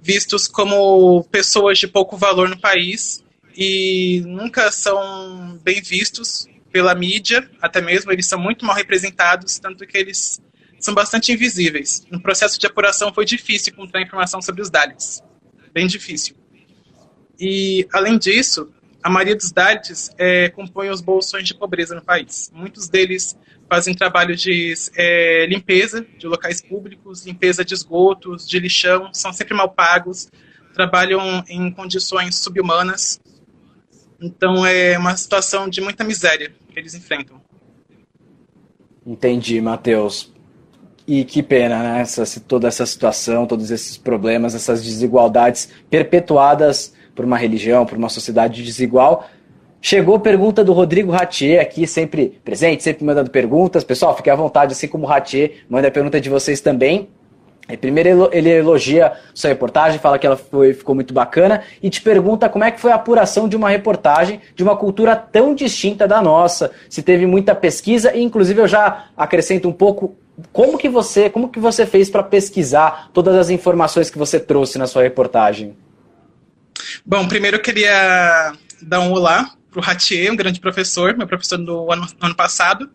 vistos 0.00 0.46
como 0.48 1.24
pessoas 1.24 1.78
de 1.78 1.86
pouco 1.86 2.16
valor 2.16 2.48
no 2.48 2.58
país 2.58 3.22
e 3.56 4.22
nunca 4.26 4.70
são 4.72 5.58
bem 5.62 5.82
vistos 5.82 6.46
pela 6.72 6.94
mídia, 6.94 7.50
até 7.60 7.80
mesmo 7.80 8.12
eles 8.12 8.26
são 8.26 8.38
muito 8.38 8.64
mal 8.64 8.76
representados, 8.76 9.58
tanto 9.58 9.86
que 9.86 9.98
eles 9.98 10.40
são 10.78 10.94
bastante 10.94 11.32
invisíveis. 11.32 12.06
No 12.10 12.20
processo 12.20 12.58
de 12.58 12.66
apuração 12.66 13.12
foi 13.12 13.24
difícil 13.24 13.72
encontrar 13.72 14.00
informação 14.00 14.40
sobre 14.40 14.62
os 14.62 14.70
Dalits, 14.70 15.22
bem 15.72 15.86
difícil. 15.86 16.36
E, 17.38 17.86
além 17.92 18.18
disso, 18.18 18.72
a 19.02 19.10
maioria 19.10 19.34
dos 19.34 19.50
Dalits 19.50 20.10
é, 20.18 20.48
compõe 20.50 20.90
os 20.90 21.00
bolsões 21.00 21.46
de 21.46 21.54
pobreza 21.54 21.94
no 21.94 22.02
país. 22.02 22.50
Muitos 22.54 22.88
deles 22.88 23.36
fazem 23.70 23.94
trabalho 23.94 24.34
de 24.34 24.74
é, 24.96 25.46
limpeza 25.46 26.04
de 26.18 26.26
locais 26.26 26.60
públicos, 26.60 27.24
limpeza 27.24 27.64
de 27.64 27.72
esgotos, 27.72 28.48
de 28.48 28.58
lixão, 28.58 29.14
são 29.14 29.32
sempre 29.32 29.54
mal 29.54 29.70
pagos, 29.70 30.28
trabalham 30.74 31.44
em 31.48 31.70
condições 31.70 32.34
subhumanas. 32.34 33.20
Então 34.20 34.66
é 34.66 34.98
uma 34.98 35.16
situação 35.16 35.68
de 35.68 35.80
muita 35.80 36.02
miséria 36.02 36.52
que 36.68 36.80
eles 36.80 36.94
enfrentam. 36.94 37.40
Entendi, 39.06 39.60
Matheus. 39.60 40.32
E 41.06 41.24
que 41.24 41.40
pena, 41.42 41.80
né? 41.80 42.00
Essa, 42.00 42.40
toda 42.40 42.66
essa 42.66 42.84
situação, 42.84 43.46
todos 43.46 43.70
esses 43.70 43.96
problemas, 43.96 44.54
essas 44.54 44.82
desigualdades 44.82 45.72
perpetuadas 45.88 46.92
por 47.14 47.24
uma 47.24 47.38
religião, 47.38 47.86
por 47.86 47.96
uma 47.96 48.08
sociedade 48.08 48.64
desigual. 48.64 49.28
Chegou 49.82 50.16
a 50.16 50.20
pergunta 50.20 50.62
do 50.62 50.72
Rodrigo 50.72 51.10
Ratier 51.10 51.60
aqui, 51.60 51.86
sempre 51.86 52.38
presente, 52.44 52.82
sempre 52.82 53.04
mandando 53.04 53.30
perguntas. 53.30 53.82
Pessoal, 53.82 54.14
fique 54.14 54.28
à 54.28 54.34
vontade, 54.34 54.72
assim 54.72 54.86
como 54.86 55.04
o 55.04 55.08
Ratier, 55.08 55.64
manda 55.68 55.88
a 55.88 55.90
pergunta 55.90 56.20
de 56.20 56.28
vocês 56.28 56.60
também. 56.60 57.08
Primeiro 57.80 58.28
ele 58.32 58.50
elogia 58.50 59.12
sua 59.32 59.48
reportagem, 59.48 59.98
fala 59.98 60.18
que 60.18 60.26
ela 60.26 60.36
foi, 60.36 60.74
ficou 60.74 60.94
muito 60.94 61.14
bacana 61.14 61.62
e 61.82 61.88
te 61.88 62.02
pergunta 62.02 62.48
como 62.48 62.64
é 62.64 62.70
que 62.70 62.80
foi 62.80 62.90
a 62.90 62.96
apuração 62.96 63.48
de 63.48 63.56
uma 63.56 63.68
reportagem 63.68 64.40
de 64.56 64.62
uma 64.62 64.76
cultura 64.76 65.14
tão 65.14 65.54
distinta 65.54 66.06
da 66.06 66.20
nossa. 66.20 66.72
Se 66.88 67.02
teve 67.02 67.26
muita 67.26 67.54
pesquisa 67.54 68.14
e 68.14 68.22
inclusive 68.22 68.60
eu 68.60 68.68
já 68.68 69.06
acrescento 69.16 69.68
um 69.68 69.72
pouco 69.72 70.16
como 70.52 70.78
que 70.78 70.88
você, 70.88 71.30
como 71.30 71.48
que 71.48 71.60
você 71.60 71.86
fez 71.86 72.10
para 72.10 72.22
pesquisar 72.22 73.10
todas 73.12 73.36
as 73.36 73.50
informações 73.50 74.10
que 74.10 74.18
você 74.18 74.40
trouxe 74.40 74.78
na 74.78 74.86
sua 74.86 75.02
reportagem? 75.02 75.76
Bom, 77.04 77.28
primeiro 77.28 77.58
eu 77.58 77.62
queria 77.62 78.52
dar 78.82 79.00
um 79.00 79.12
olá 79.12 79.52
para 79.70 79.80
o 79.80 79.82
Ratier, 79.82 80.32
um 80.32 80.36
grande 80.36 80.60
professor, 80.60 81.16
meu 81.16 81.26
professor 81.26 81.58
do 81.58 81.90
ano, 81.92 82.06
ano 82.20 82.34
passado. 82.34 82.90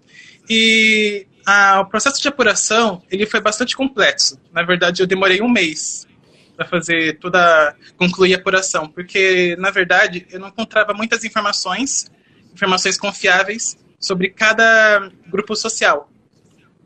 E 0.50 1.26
a, 1.46 1.82
o 1.82 1.86
processo 1.86 2.22
de 2.22 2.28
apuração 2.28 3.02
ele 3.10 3.26
foi 3.26 3.40
bastante 3.40 3.76
complexo. 3.76 4.40
Na 4.52 4.64
verdade, 4.64 5.02
eu 5.02 5.08
demorei 5.08 5.42
um 5.42 5.50
mês 5.50 6.08
para 6.56 6.66
fazer 6.66 7.20
toda 7.20 7.76
concluir 7.98 8.34
a 8.34 8.38
apuração, 8.38 8.88
porque 8.88 9.56
na 9.60 9.72
verdade 9.72 10.26
eu 10.32 10.40
não 10.40 10.48
encontrava 10.48 10.94
muitas 10.94 11.24
informações, 11.24 12.10
informações 12.54 12.98
confiáveis 12.98 13.78
sobre 14.00 14.30
cada 14.30 15.12
grupo 15.28 15.56
social. 15.56 16.10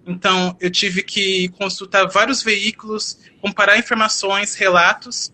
Então 0.07 0.57
eu 0.59 0.71
tive 0.71 1.03
que 1.03 1.49
consultar 1.49 2.07
vários 2.07 2.41
veículos, 2.41 3.19
comparar 3.41 3.77
informações, 3.77 4.55
relatos 4.55 5.31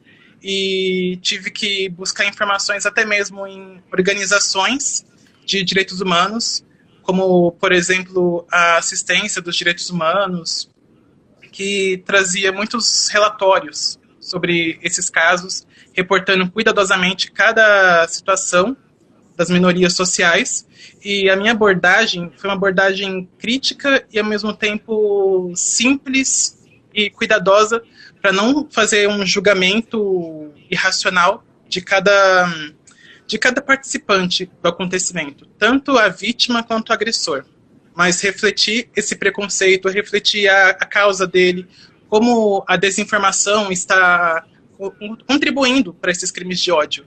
e 0.47 1.17
tive 1.23 1.49
que 1.49 1.89
buscar 1.89 2.27
informações 2.27 2.85
até 2.85 3.03
mesmo 3.03 3.47
em 3.47 3.81
organizações 3.91 5.03
de 5.43 5.63
direitos 5.63 6.01
humanos, 6.01 6.63
como, 7.01 7.51
por 7.53 7.71
exemplo, 7.71 8.45
a 8.51 8.77
assistência 8.77 9.41
dos 9.41 9.55
direitos 9.55 9.89
humanos, 9.89 10.69
que 11.51 12.03
trazia 12.05 12.51
muitos 12.51 13.07
relatórios 13.07 13.99
sobre 14.19 14.77
esses 14.83 15.09
casos, 15.09 15.65
reportando 15.93 16.51
cuidadosamente 16.51 17.31
cada 17.31 18.07
situação 18.07 18.77
das 19.35 19.49
minorias 19.49 19.93
sociais. 19.93 20.67
E 21.03 21.27
a 21.27 21.35
minha 21.35 21.53
abordagem 21.53 22.31
foi 22.37 22.51
uma 22.51 22.55
abordagem 22.55 23.27
crítica 23.39 24.05
e, 24.13 24.19
ao 24.19 24.25
mesmo 24.25 24.53
tempo, 24.53 25.51
simples 25.55 26.63
e 26.93 27.09
cuidadosa 27.09 27.81
para 28.25 28.33
não 28.33 28.67
fazer 28.71 29.07
um 29.07 29.23
julgamento 29.23 30.51
irracional 30.67 31.43
de 31.69 31.79
cada 31.79 32.51
de 33.27 33.37
cada 33.37 33.61
participante 33.61 34.49
do 34.63 34.67
acontecimento, 34.67 35.45
tanto 35.59 35.95
a 35.95 36.09
vítima 36.09 36.63
quanto 36.63 36.89
o 36.89 36.93
agressor. 36.93 37.45
Mas 37.93 38.21
refletir 38.21 38.89
esse 38.95 39.15
preconceito, 39.15 39.89
refletir 39.89 40.47
a, 40.47 40.69
a 40.69 40.85
causa 40.87 41.27
dele, 41.27 41.67
como 42.09 42.63
a 42.67 42.75
desinformação 42.75 43.71
está 43.71 44.43
contribuindo 45.27 45.93
para 45.93 46.09
esses 46.09 46.31
crimes 46.31 46.59
de 46.59 46.71
ódio. 46.71 47.05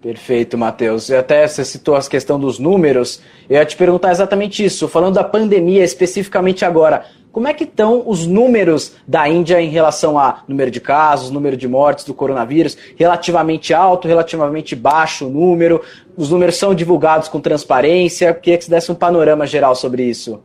Perfeito, 0.00 0.56
Matheus. 0.56 1.10
E 1.10 1.14
até 1.14 1.46
você 1.46 1.64
citou 1.66 1.94
a 1.94 2.02
questão 2.02 2.40
dos 2.40 2.58
números. 2.58 3.20
Eu 3.48 3.56
ia 3.56 3.64
te 3.66 3.76
perguntar 3.76 4.10
exatamente 4.10 4.64
isso. 4.64 4.88
Falando 4.88 5.14
da 5.14 5.22
pandemia 5.22 5.84
especificamente 5.84 6.64
agora, 6.64 7.06
como 7.32 7.48
é 7.48 7.54
que 7.54 7.64
estão 7.64 8.06
os 8.06 8.26
números 8.26 8.94
da 9.08 9.26
Índia 9.26 9.58
em 9.60 9.70
relação 9.70 10.18
a 10.18 10.44
número 10.46 10.70
de 10.70 10.80
casos, 10.80 11.30
número 11.30 11.56
de 11.56 11.66
mortes 11.66 12.04
do 12.04 12.12
coronavírus? 12.12 12.76
Relativamente 12.94 13.72
alto, 13.72 14.06
relativamente 14.06 14.76
baixo 14.76 15.26
o 15.26 15.30
número? 15.30 15.82
Os 16.14 16.30
números 16.30 16.56
são 16.56 16.74
divulgados 16.74 17.28
com 17.28 17.40
transparência? 17.40 18.34
Queria 18.34 18.58
que 18.58 18.66
você 18.66 18.70
desse 18.70 18.92
um 18.92 18.94
panorama 18.94 19.46
geral 19.46 19.74
sobre 19.74 20.04
isso. 20.04 20.44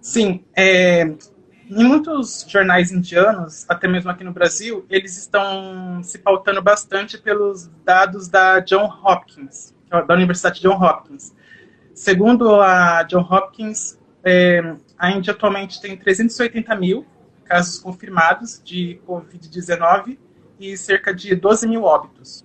Sim, 0.00 0.44
é, 0.56 1.02
em 1.68 1.84
muitos 1.84 2.46
jornais 2.48 2.92
indianos, 2.92 3.66
até 3.68 3.88
mesmo 3.88 4.10
aqui 4.12 4.22
no 4.22 4.32
Brasil, 4.32 4.86
eles 4.88 5.18
estão 5.18 6.00
se 6.02 6.18
pautando 6.18 6.62
bastante 6.62 7.18
pelos 7.18 7.68
dados 7.84 8.28
da 8.28 8.60
John 8.60 8.88
Hopkins, 9.04 9.74
da 10.06 10.14
Universidade 10.14 10.60
John 10.60 10.80
Hopkins. 10.80 11.34
Segundo 11.92 12.60
a 12.60 13.02
John 13.02 13.26
Hopkins, 13.28 13.97
é, 14.28 14.76
a 14.98 15.10
Índia 15.10 15.32
atualmente 15.32 15.80
tem 15.80 15.96
380 15.96 16.76
mil 16.76 17.06
casos 17.46 17.78
confirmados 17.78 18.60
de 18.62 19.00
Covid-19 19.06 20.18
e 20.60 20.76
cerca 20.76 21.14
de 21.14 21.34
12 21.34 21.66
mil 21.66 21.84
óbitos. 21.84 22.44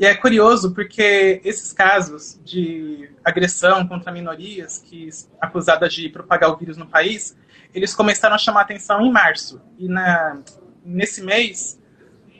E 0.00 0.04
é 0.04 0.12
curioso 0.16 0.74
porque 0.74 1.40
esses 1.44 1.72
casos 1.72 2.40
de 2.44 3.08
agressão 3.24 3.86
contra 3.86 4.10
minorias, 4.10 4.78
que 4.78 5.08
acusadas 5.40 5.94
de 5.94 6.08
propagar 6.08 6.50
o 6.50 6.56
vírus 6.56 6.76
no 6.76 6.86
país, 6.86 7.36
eles 7.72 7.94
começaram 7.94 8.34
a 8.34 8.38
chamar 8.38 8.62
atenção 8.62 9.00
em 9.00 9.12
março. 9.12 9.62
E 9.78 9.86
na, 9.86 10.40
nesse 10.84 11.22
mês, 11.22 11.80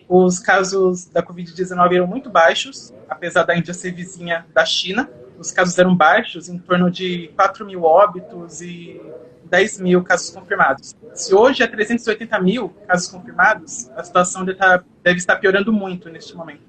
os 0.08 0.40
casos 0.40 1.04
da 1.06 1.22
Covid-19 1.22 1.94
eram 1.94 2.08
muito 2.08 2.28
baixos, 2.28 2.92
apesar 3.08 3.44
da 3.44 3.56
Índia 3.56 3.72
ser 3.72 3.92
vizinha 3.92 4.44
da 4.52 4.66
China 4.66 5.08
os 5.38 5.50
casos 5.50 5.78
eram 5.78 5.94
baixos, 5.94 6.48
em 6.48 6.58
torno 6.58 6.90
de 6.90 7.28
4 7.36 7.64
mil 7.66 7.82
óbitos 7.82 8.60
e 8.60 9.00
10 9.44 9.80
mil 9.80 10.02
casos 10.02 10.30
confirmados. 10.30 10.94
Se 11.14 11.34
hoje 11.34 11.62
é 11.62 11.66
380 11.66 12.38
mil 12.40 12.70
casos 12.86 13.08
confirmados, 13.08 13.90
a 13.96 14.02
situação 14.02 14.44
deve 14.44 14.56
estar, 14.56 14.78
tá, 14.78 14.84
deve 15.02 15.18
estar 15.18 15.36
piorando 15.36 15.72
muito 15.72 16.08
neste 16.08 16.36
momento. 16.36 16.62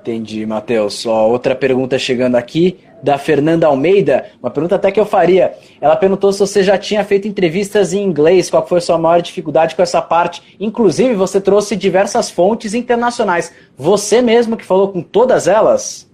Entendi, 0.00 0.44
Matheus. 0.44 1.06
outra 1.06 1.54
pergunta 1.54 1.98
chegando 1.98 2.34
aqui 2.34 2.80
da 3.02 3.18
Fernanda 3.18 3.66
Almeida, 3.66 4.30
uma 4.40 4.50
pergunta 4.50 4.76
até 4.76 4.92
que 4.92 5.00
eu 5.00 5.04
faria. 5.04 5.54
Ela 5.80 5.96
perguntou 5.96 6.32
se 6.32 6.38
você 6.38 6.62
já 6.62 6.78
tinha 6.78 7.04
feito 7.04 7.26
entrevistas 7.26 7.92
em 7.92 8.02
inglês, 8.02 8.48
qual 8.48 8.66
foi 8.66 8.78
a 8.78 8.80
sua 8.80 8.96
maior 8.96 9.20
dificuldade 9.20 9.74
com 9.74 9.82
essa 9.82 10.00
parte. 10.00 10.56
Inclusive, 10.60 11.14
você 11.14 11.40
trouxe 11.40 11.74
diversas 11.74 12.30
fontes 12.30 12.74
internacionais. 12.74 13.52
Você 13.76 14.22
mesmo 14.22 14.56
que 14.56 14.64
falou 14.64 14.92
com 14.92 15.02
todas 15.02 15.48
elas? 15.48 16.08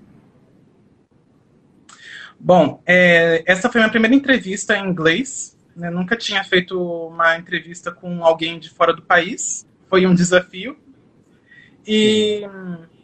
Bom, 2.40 2.80
é, 2.87 3.42
essa 3.47 3.68
foi 3.68 3.80
minha 3.80 3.90
primeira 3.90 4.14
entrevista 4.14 4.76
em 4.76 4.88
inglês. 4.88 5.57
Né? 5.76 5.90
Nunca 5.90 6.16
tinha 6.16 6.42
feito 6.42 6.80
uma 7.09 7.37
entrevista 7.37 7.90
com 7.92 8.25
alguém 8.25 8.59
de 8.59 8.71
fora 8.71 8.95
do 8.95 9.02
país. 9.02 9.66
Foi 9.88 10.07
um 10.07 10.14
desafio. 10.14 10.76
E. 11.87 12.42
Uhum 12.45 12.98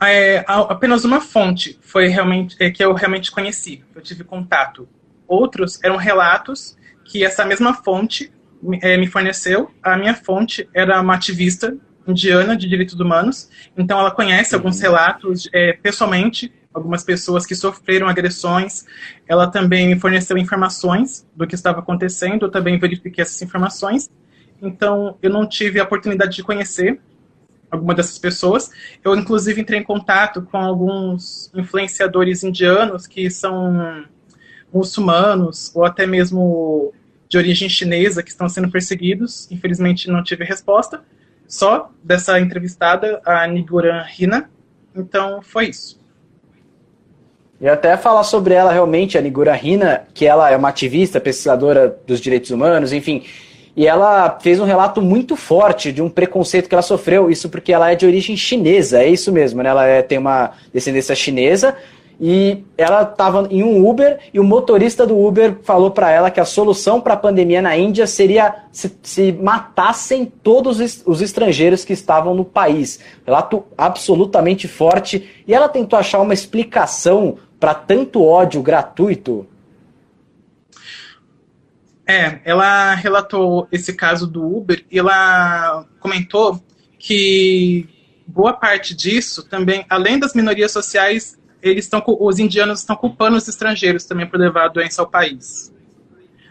é, 0.00 0.44
apenas 0.46 1.04
uma 1.04 1.20
fonte 1.20 1.78
foi 1.82 2.06
realmente 2.08 2.56
é, 2.60 2.70
que 2.70 2.84
eu 2.84 2.92
realmente 2.92 3.30
conheci, 3.30 3.82
eu 3.94 4.00
tive 4.00 4.22
contato. 4.22 4.88
Outros 5.26 5.82
eram 5.82 5.96
relatos 5.96 6.76
que 7.04 7.24
essa 7.24 7.44
mesma 7.44 7.74
fonte 7.74 8.32
é, 8.80 8.96
me 8.96 9.06
forneceu. 9.06 9.70
A 9.82 9.96
minha 9.96 10.14
fonte 10.14 10.68
era 10.72 11.00
uma 11.00 11.14
ativista 11.14 11.76
indiana 12.06 12.56
de 12.56 12.68
direitos 12.68 12.98
humanos, 12.98 13.50
então 13.76 13.98
ela 13.98 14.10
conhece 14.10 14.54
alguns 14.54 14.76
uhum. 14.76 14.82
relatos 14.82 15.48
é, 15.52 15.74
pessoalmente, 15.74 16.52
algumas 16.72 17.02
pessoas 17.02 17.44
que 17.44 17.54
sofreram 17.54 18.08
agressões. 18.08 18.86
Ela 19.26 19.46
também 19.50 19.88
me 19.88 20.00
forneceu 20.00 20.38
informações 20.38 21.26
do 21.34 21.46
que 21.46 21.54
estava 21.54 21.80
acontecendo, 21.80 22.46
eu 22.46 22.50
também 22.50 22.78
verifiquei 22.78 23.22
essas 23.22 23.42
informações. 23.42 24.08
Então, 24.62 25.16
eu 25.22 25.30
não 25.30 25.46
tive 25.46 25.78
a 25.78 25.84
oportunidade 25.84 26.36
de 26.36 26.42
conhecer 26.42 27.00
alguma 27.70 27.94
dessas 27.94 28.18
pessoas. 28.18 28.70
Eu, 29.04 29.14
inclusive, 29.14 29.60
entrei 29.60 29.80
em 29.80 29.84
contato 29.84 30.42
com 30.42 30.56
alguns 30.56 31.50
influenciadores 31.54 32.42
indianos 32.42 33.06
que 33.06 33.30
são 33.30 34.04
muçulmanos 34.72 35.70
ou 35.74 35.84
até 35.84 36.06
mesmo 36.06 36.92
de 37.28 37.36
origem 37.36 37.68
chinesa 37.68 38.22
que 38.22 38.30
estão 38.30 38.48
sendo 38.48 38.70
perseguidos. 38.70 39.50
Infelizmente, 39.50 40.10
não 40.10 40.22
tive 40.22 40.44
resposta. 40.44 41.02
Só 41.46 41.90
dessa 42.02 42.38
entrevistada, 42.40 43.20
a 43.24 43.46
Niguran 43.46 44.02
Rina. 44.02 44.50
Então, 44.94 45.40
foi 45.42 45.68
isso. 45.68 45.98
E 47.60 47.68
até 47.68 47.96
falar 47.96 48.22
sobre 48.22 48.54
ela 48.54 48.72
realmente, 48.72 49.18
a 49.18 49.20
Nigura 49.20 49.52
Rina, 49.52 50.06
que 50.14 50.24
ela 50.24 50.48
é 50.48 50.56
uma 50.56 50.68
ativista, 50.68 51.20
pesquisadora 51.20 51.98
dos 52.06 52.20
direitos 52.20 52.50
humanos, 52.50 52.92
enfim, 52.92 53.24
e 53.78 53.86
ela 53.86 54.36
fez 54.40 54.58
um 54.58 54.64
relato 54.64 55.00
muito 55.00 55.36
forte 55.36 55.92
de 55.92 56.02
um 56.02 56.10
preconceito 56.10 56.68
que 56.68 56.74
ela 56.74 56.82
sofreu, 56.82 57.30
isso 57.30 57.48
porque 57.48 57.72
ela 57.72 57.92
é 57.92 57.94
de 57.94 58.04
origem 58.04 58.36
chinesa, 58.36 59.04
é 59.04 59.08
isso 59.08 59.30
mesmo, 59.30 59.62
né? 59.62 59.70
Ela 59.70 59.86
é, 59.86 60.02
tem 60.02 60.18
uma 60.18 60.50
descendência 60.74 61.14
chinesa 61.14 61.76
e 62.20 62.64
ela 62.76 63.02
estava 63.02 63.46
em 63.48 63.62
um 63.62 63.88
Uber 63.88 64.18
e 64.34 64.40
o 64.40 64.42
motorista 64.42 65.06
do 65.06 65.16
Uber 65.16 65.58
falou 65.62 65.92
para 65.92 66.10
ela 66.10 66.28
que 66.28 66.40
a 66.40 66.44
solução 66.44 67.00
para 67.00 67.14
a 67.14 67.16
pandemia 67.16 67.62
na 67.62 67.76
Índia 67.76 68.08
seria 68.08 68.64
se, 68.72 68.92
se, 69.00 69.30
matassem 69.30 70.24
todos 70.26 71.04
os 71.06 71.22
estrangeiros 71.22 71.84
que 71.84 71.92
estavam 71.92 72.34
no 72.34 72.44
país. 72.44 72.98
Relato 73.24 73.64
absolutamente 73.78 74.66
forte 74.66 75.44
e 75.46 75.54
ela 75.54 75.68
tentou 75.68 75.96
achar 75.96 76.18
uma 76.18 76.34
explicação 76.34 77.36
para 77.60 77.74
tanto 77.74 78.24
ódio 78.24 78.60
gratuito. 78.60 79.46
É, 82.10 82.40
ela 82.42 82.94
relatou 82.94 83.68
esse 83.70 83.92
caso 83.92 84.26
do 84.26 84.42
Uber 84.42 84.82
e 84.90 84.98
ela 84.98 85.84
comentou 86.00 86.58
que 86.98 87.86
boa 88.26 88.54
parte 88.54 88.96
disso 88.96 89.46
também, 89.46 89.84
além 89.90 90.18
das 90.18 90.32
minorias 90.32 90.72
sociais, 90.72 91.38
eles 91.60 91.84
estão, 91.84 92.02
os 92.06 92.38
indianos 92.38 92.80
estão 92.80 92.96
culpando 92.96 93.36
os 93.36 93.46
estrangeiros 93.46 94.06
também 94.06 94.26
por 94.26 94.40
levar 94.40 94.64
a 94.64 94.68
doença 94.68 95.02
ao 95.02 95.10
país. 95.10 95.70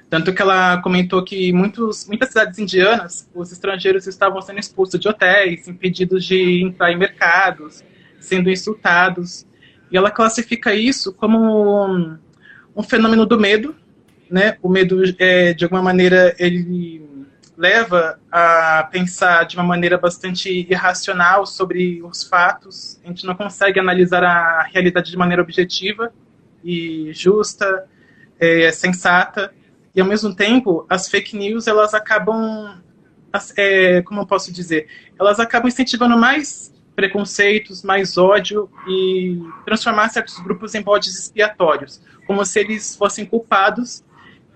Tanto 0.08 0.32
que 0.32 0.44
ela 0.44 0.80
comentou 0.84 1.24
que 1.24 1.52
muitos, 1.52 2.08
muitas 2.08 2.30
cidades 2.30 2.60
indianas, 2.60 3.28
os 3.34 3.52
estrangeiros 3.52 4.06
estavam 4.06 4.40
sendo 4.44 4.60
expulsos 4.60 5.00
de 5.00 5.10
hotéis, 5.10 5.68
impedidos 5.68 6.24
de 6.24 6.62
entrar 6.64 6.92
em 6.92 6.98
mercados, 6.98 7.84
sendo 8.20 8.52
insultados. 8.52 9.48
E 9.92 9.98
ela 9.98 10.12
classifica 10.12 10.76
isso 10.76 11.12
como 11.12 11.88
um, 11.88 12.16
um 12.76 12.84
fenômeno 12.84 13.26
do 13.26 13.40
medo, 13.40 13.76
né? 14.30 14.58
O 14.62 14.70
medo, 14.70 15.02
é, 15.20 15.54
de 15.54 15.64
alguma 15.64 15.82
maneira, 15.82 16.36
ele 16.38 17.06
leva 17.58 18.20
a 18.32 18.88
pensar 18.92 19.46
de 19.46 19.56
uma 19.56 19.64
maneira 19.64 19.98
bastante 19.98 20.68
irracional 20.70 21.46
sobre 21.46 22.04
os 22.04 22.24
fatos. 22.24 23.00
A 23.04 23.08
gente 23.08 23.26
não 23.26 23.34
consegue 23.36 23.80
analisar 23.80 24.24
a 24.24 24.62
realidade 24.72 25.10
de 25.10 25.18
maneira 25.18 25.42
objetiva 25.42 26.14
e 26.64 27.12
justa, 27.14 27.86
é, 28.40 28.72
sensata. 28.72 29.52
E 29.96 30.00
ao 30.00 30.08
mesmo 30.08 30.36
tempo, 30.36 30.86
as 30.88 31.10
fake 31.10 31.36
news 31.36 31.66
elas 31.66 31.96
acabam, 31.96 32.80
é, 33.58 34.04
como 34.04 34.22
eu 34.22 34.28
posso 34.28 34.54
dizer, 34.54 34.88
elas 35.20 35.40
acabam 35.40 35.68
incentivando 35.68 36.16
mais 36.16 36.72
preconceitos, 36.96 37.84
mais 37.84 38.18
ódio 38.18 38.70
e 38.88 39.40
transformar 39.66 40.10
certos 40.10 40.40
grupos 40.40 40.76
em 40.76 40.82
bodes 40.82 41.18
expiatórios, 41.18 42.02
como 42.26 42.44
se 42.46 42.60
eles 42.60 42.96
fossem 42.96 43.26
culpados 43.26 44.04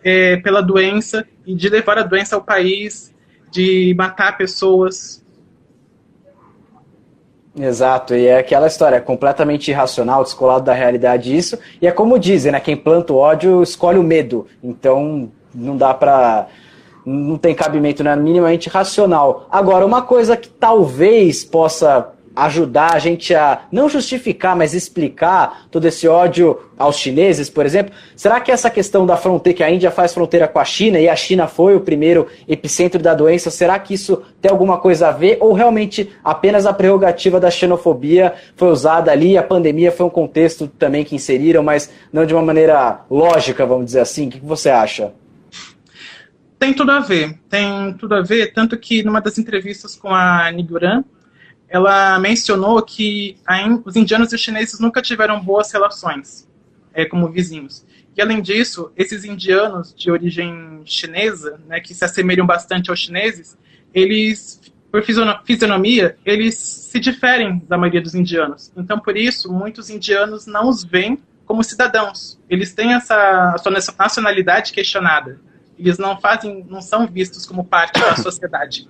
é, 0.04 0.38
pela 0.38 0.62
doença 0.62 1.26
e 1.46 1.56
de 1.56 1.70
levar 1.70 1.98
a 1.98 2.04
doença 2.04 2.36
ao 2.36 2.42
país, 2.42 3.14
de 3.52 3.94
matar 3.98 4.38
pessoas. 4.38 5.24
Exato, 7.56 8.16
e 8.16 8.28
é 8.28 8.40
aquela 8.40 8.68
história, 8.68 8.96
é 8.96 9.02
completamente 9.02 9.70
irracional, 9.70 10.24
descolado 10.24 10.64
da 10.64 10.74
realidade 10.74 11.36
isso, 11.36 11.60
e 11.82 11.88
é 11.88 11.92
como 11.92 12.18
dizem, 12.18 12.52
né, 12.52 12.62
quem 12.62 12.78
planta 12.78 13.12
o 13.12 13.18
ódio 13.18 13.62
escolhe 13.62 14.00
o 14.00 14.04
medo, 14.04 14.48
então 14.64 15.30
não 15.54 15.76
dá 15.76 15.94
pra, 15.94 16.48
não 17.06 17.38
tem 17.38 17.54
cabimento, 17.54 18.04
não 18.04 18.12
é 18.12 18.16
minimamente 18.16 18.70
racional. 18.70 19.48
Agora, 19.52 19.86
uma 19.86 20.02
coisa 20.02 20.38
que 20.38 20.48
talvez 20.48 21.44
possa 21.44 22.14
ajudar 22.36 22.94
a 22.94 23.00
gente 23.00 23.34
a 23.36 23.62
não 23.72 23.90
justificar, 23.90 24.56
mas 24.56 24.74
explicar 24.74 25.68
todo 25.70 25.86
esse 25.86 26.08
ódio 26.08 26.60
aos 26.78 26.98
chineses, 26.98 27.50
por 27.50 27.66
exemplo? 27.66 27.94
Será 28.16 28.40
que 28.40 28.52
essa 28.52 28.70
questão 28.70 29.06
da 29.06 29.18
fronteira, 29.18 29.58
que 29.58 29.64
a 29.64 29.70
Índia 29.70 29.92
faz 29.92 30.14
fronteira 30.14 30.48
com 30.48 30.60
a 30.60 30.66
China 30.66 31.00
e 31.00 31.08
a 31.08 31.16
China 31.16 31.48
foi 31.48 31.76
o 31.76 31.82
primeiro 31.82 32.28
epicentro 32.48 33.02
da 33.02 33.14
doença, 33.14 33.52
será 33.52 33.78
que 33.78 33.94
isso 33.94 34.22
tem 34.42 34.50
alguma 34.52 34.78
coisa 34.78 35.10
a 35.10 35.12
ver 35.12 35.38
ou 35.40 35.54
realmente 35.54 36.10
apenas 36.24 36.66
a 36.66 36.74
prerrogativa 36.74 37.40
da 37.40 37.52
xenofobia 37.52 38.34
foi 38.56 38.70
usada 38.70 39.12
ali, 39.12 39.38
a 39.38 39.44
pandemia 39.44 39.92
foi 39.92 40.06
um 40.06 40.10
contexto 40.10 40.68
também 40.68 41.04
que 41.04 41.16
inseriram, 41.16 41.64
mas 41.64 41.92
não 42.12 42.26
de 42.26 42.34
uma 42.34 42.44
maneira 42.44 43.02
lógica, 43.10 43.66
vamos 43.66 43.86
dizer 43.86 44.00
assim? 44.00 44.28
O 44.28 44.32
que 44.32 44.40
você 44.40 44.70
acha? 44.70 45.14
Tem 46.62 46.74
tudo 46.74 46.92
a 46.92 47.00
ver, 47.00 47.40
tem 47.50 47.94
tudo 47.94 48.14
a 48.14 48.22
ver, 48.22 48.54
tanto 48.54 48.78
que 48.78 49.02
numa 49.02 49.20
das 49.20 49.40
entrevistas 49.40 49.96
com 49.96 50.10
a 50.10 50.52
Niguran, 50.52 51.04
ela 51.72 52.20
mencionou 52.20 52.82
que 52.82 53.38
os 53.86 53.96
indianos 53.96 54.34
e 54.34 54.36
os 54.36 54.42
chineses 54.42 54.78
nunca 54.78 55.02
tiveram 55.02 55.40
boas 55.40 55.72
relações 55.72 56.46
é, 56.94 57.06
como 57.06 57.32
vizinhos. 57.32 57.86
E 58.16 58.22
além 58.22 58.42
disso, 58.42 58.92
esses 58.98 59.24
indianos 59.24 59.96
de 59.96 60.12
origem 60.12 60.82
chinesa, 60.84 61.62
né, 61.66 61.80
que 61.80 61.94
se 61.94 62.04
assemelham 62.04 62.46
bastante 62.46 62.90
aos 62.90 63.00
chineses, 63.00 63.58
eles, 63.94 64.60
por 64.92 65.02
fisionomia, 65.46 66.18
eles 66.26 66.56
se 66.56 67.00
diferem 67.00 67.64
da 67.70 67.78
maioria 67.78 68.02
dos 68.02 68.16
indianos. 68.16 68.70
Então, 68.76 69.00
por 69.00 69.16
isso, 69.16 69.50
muitos 69.50 69.90
indianos 69.90 70.46
não 70.46 70.68
os 70.68 70.84
veem 70.84 71.18
como 71.46 71.64
cidadãos. 71.64 72.38
Eles 72.50 72.74
têm 72.74 72.94
essa 72.94 73.56
sua 73.64 73.72
nacionalidade 73.98 74.74
questionada. 74.74 75.40
Eles 75.80 75.98
não 75.98 76.20
fazem, 76.20 76.66
não 76.70 76.82
são 76.82 77.08
vistos 77.08 77.46
como 77.46 77.64
parte 77.64 77.98
da 77.98 78.16
sociedade. 78.22 78.90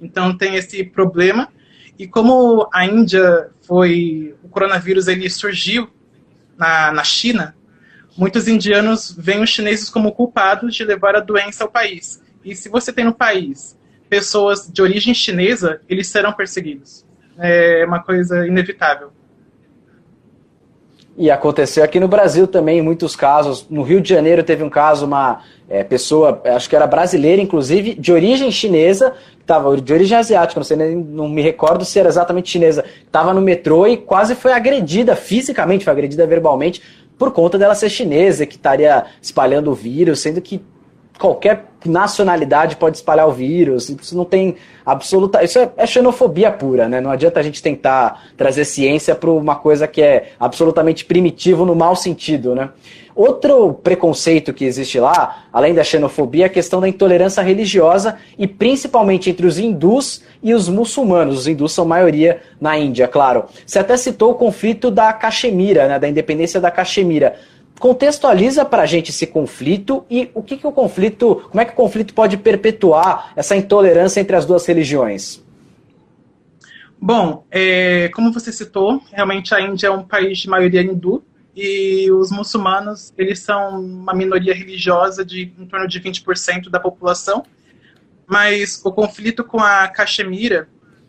Então 0.00 0.36
tem 0.36 0.54
esse 0.54 0.84
problema 0.84 1.48
e 1.98 2.06
como 2.06 2.68
a 2.72 2.84
Índia 2.86 3.50
foi. 3.62 4.34
O 4.42 4.48
coronavírus 4.48 5.08
ele 5.08 5.28
surgiu 5.30 5.88
na, 6.56 6.92
na 6.92 7.04
China, 7.04 7.54
muitos 8.16 8.48
indianos 8.48 9.14
veem 9.16 9.42
os 9.42 9.50
chineses 9.50 9.88
como 9.88 10.12
culpados 10.12 10.74
de 10.74 10.84
levar 10.84 11.16
a 11.16 11.20
doença 11.20 11.64
ao 11.64 11.70
país. 11.70 12.22
E 12.44 12.54
se 12.54 12.68
você 12.68 12.92
tem 12.92 13.04
no 13.04 13.14
país 13.14 13.78
pessoas 14.08 14.70
de 14.70 14.82
origem 14.82 15.14
chinesa, 15.14 15.80
eles 15.88 16.08
serão 16.08 16.32
perseguidos. 16.32 17.04
É 17.38 17.84
uma 17.84 18.02
coisa 18.02 18.46
inevitável. 18.46 19.12
E 21.16 21.30
aconteceu 21.30 21.84
aqui 21.84 22.00
no 22.00 22.08
Brasil 22.08 22.46
também, 22.46 22.78
em 22.78 22.82
muitos 22.82 23.14
casos. 23.14 23.66
No 23.70 23.82
Rio 23.82 24.00
de 24.00 24.08
Janeiro 24.08 24.42
teve 24.42 24.64
um 24.64 24.70
caso, 24.70 25.06
uma 25.06 25.42
é, 25.68 25.84
pessoa, 25.84 26.42
acho 26.44 26.68
que 26.68 26.74
era 26.74 26.86
brasileira, 26.86 27.40
inclusive, 27.40 27.94
de 27.94 28.12
origem 28.12 28.50
chinesa, 28.50 29.14
estava 29.40 29.80
de 29.80 29.92
origem 29.92 30.18
asiática, 30.18 30.58
não 30.58 30.64
sei 30.64 30.76
nem, 30.76 30.96
não 30.96 31.28
me 31.28 31.40
recordo 31.40 31.84
se 31.84 32.00
era 32.00 32.08
exatamente 32.08 32.50
chinesa, 32.50 32.84
estava 33.06 33.32
no 33.32 33.40
metrô 33.40 33.86
e 33.86 33.96
quase 33.96 34.34
foi 34.34 34.52
agredida 34.52 35.14
fisicamente, 35.14 35.84
foi 35.84 35.92
agredida 35.92 36.26
verbalmente 36.26 36.82
por 37.16 37.30
conta 37.30 37.56
dela 37.56 37.76
ser 37.76 37.90
chinesa, 37.90 38.44
que 38.44 38.56
estaria 38.56 39.04
espalhando 39.22 39.70
o 39.70 39.74
vírus, 39.74 40.20
sendo 40.20 40.40
que 40.40 40.60
qualquer 41.18 41.66
nacionalidade 41.84 42.76
pode 42.76 42.96
espalhar 42.96 43.28
o 43.28 43.32
vírus, 43.32 43.88
isso 43.88 44.16
não 44.16 44.24
tem 44.24 44.56
absoluta. 44.84 45.42
Isso 45.44 45.58
é, 45.58 45.70
é 45.76 45.86
xenofobia 45.86 46.50
pura, 46.50 46.88
né? 46.88 47.00
Não 47.00 47.10
adianta 47.10 47.40
a 47.40 47.42
gente 47.42 47.62
tentar 47.62 48.24
trazer 48.36 48.64
ciência 48.64 49.14
para 49.14 49.30
uma 49.30 49.56
coisa 49.56 49.86
que 49.86 50.02
é 50.02 50.32
absolutamente 50.40 51.04
primitivo 51.04 51.64
no 51.64 51.74
mau 51.74 51.94
sentido, 51.94 52.54
né? 52.54 52.70
Outro 53.14 53.74
preconceito 53.74 54.52
que 54.52 54.64
existe 54.64 54.98
lá, 54.98 55.44
além 55.52 55.72
da 55.72 55.84
xenofobia, 55.84 56.44
é 56.44 56.46
a 56.46 56.50
questão 56.50 56.80
da 56.80 56.88
intolerância 56.88 57.40
religiosa 57.44 58.16
e 58.36 58.44
principalmente 58.48 59.30
entre 59.30 59.46
os 59.46 59.56
hindus 59.56 60.22
e 60.42 60.52
os 60.52 60.68
muçulmanos. 60.68 61.38
Os 61.38 61.46
hindus 61.46 61.72
são 61.72 61.84
maioria 61.84 62.40
na 62.60 62.76
Índia, 62.76 63.06
claro. 63.06 63.44
Você 63.64 63.78
até 63.78 63.96
citou 63.96 64.32
o 64.32 64.34
conflito 64.34 64.90
da 64.90 65.12
Caxemira, 65.12 65.86
né, 65.86 65.96
da 65.96 66.08
independência 66.08 66.60
da 66.60 66.72
Caxemira 66.72 67.36
contextualiza 67.78 68.64
para 68.64 68.82
a 68.82 68.86
gente 68.86 69.10
esse 69.10 69.26
conflito 69.26 70.04
e 70.08 70.30
o 70.34 70.42
que, 70.42 70.56
que 70.56 70.66
o 70.66 70.72
conflito, 70.72 71.46
como 71.50 71.60
é 71.60 71.64
que 71.64 71.72
o 71.72 71.76
conflito 71.76 72.14
pode 72.14 72.36
perpetuar 72.36 73.32
essa 73.36 73.56
intolerância 73.56 74.20
entre 74.20 74.36
as 74.36 74.46
duas 74.46 74.64
religiões? 74.66 75.42
Bom, 77.00 77.44
é, 77.50 78.08
como 78.14 78.32
você 78.32 78.50
citou, 78.52 79.02
realmente 79.12 79.54
a 79.54 79.60
Índia 79.60 79.88
é 79.88 79.90
um 79.90 80.02
país 80.02 80.38
de 80.38 80.48
maioria 80.48 80.82
hindu 80.82 81.22
e 81.54 82.10
os 82.10 82.30
muçulmanos 82.30 83.12
eles 83.18 83.40
são 83.40 83.80
uma 83.80 84.14
minoria 84.14 84.54
religiosa 84.54 85.24
de 85.24 85.52
em 85.58 85.66
torno 85.66 85.86
de 85.86 86.00
20% 86.00 86.70
da 86.70 86.80
população, 86.80 87.44
mas 88.26 88.80
o 88.84 88.90
conflito 88.90 89.44
com 89.44 89.60
a 89.60 89.86
Caxemira 89.88 90.68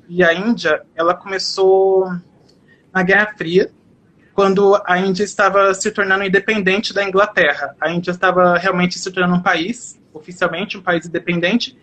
e 0.10 0.23
a 0.23 0.34
Índia, 0.34 0.84
ela 0.95 1.13
começou 1.13 2.06
na 2.93 3.01
Guerra 3.01 3.34
Fria, 3.38 3.71
quando 4.36 4.80
a 4.86 5.00
Índia 5.00 5.24
estava 5.24 5.74
se 5.74 5.89
tornando 5.89 6.26
independente 6.26 6.93
da 6.93 7.04
Inglaterra. 7.04 7.74
A 7.80 7.89
Índia 7.89 8.12
estava 8.12 8.58
realmente 8.58 9.00
se 9.00 9.10
tornando 9.10 9.36
um 9.36 9.41
país, 9.41 9.98
oficialmente 10.13 10.78
um 10.78 10.82
país 10.82 11.08
independente, 11.08 11.76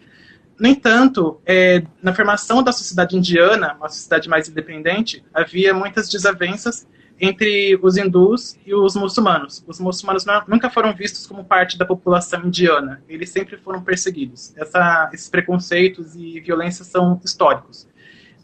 No 0.58 0.68
entanto, 0.68 1.40
é, 1.46 1.82
na 2.02 2.14
formação 2.14 2.62
da 2.62 2.70
sociedade 2.72 3.16
indiana, 3.16 3.74
uma 3.78 3.88
sociedade 3.88 4.28
mais 4.28 4.48
independente, 4.48 5.24
havia 5.34 5.74
muitas 5.74 6.08
desavenças 6.08 6.86
entre 7.18 7.78
os 7.82 7.96
hindus 7.96 8.56
e 8.66 8.74
os 8.74 8.94
muçulmanos. 8.94 9.64
Os 9.66 9.80
muçulmanos 9.80 10.24
não, 10.24 10.42
nunca 10.46 10.68
foram 10.70 10.94
vistos 10.94 11.26
como 11.26 11.44
parte 11.44 11.78
da 11.78 11.84
população 11.86 12.44
indiana, 12.44 13.02
eles 13.08 13.30
sempre 13.30 13.56
foram 13.56 13.82
perseguidos. 13.82 14.52
Essa, 14.56 15.10
esses 15.12 15.28
preconceitos 15.28 16.14
e 16.14 16.38
violências 16.40 16.86
são 16.88 17.20
históricos. 17.24 17.88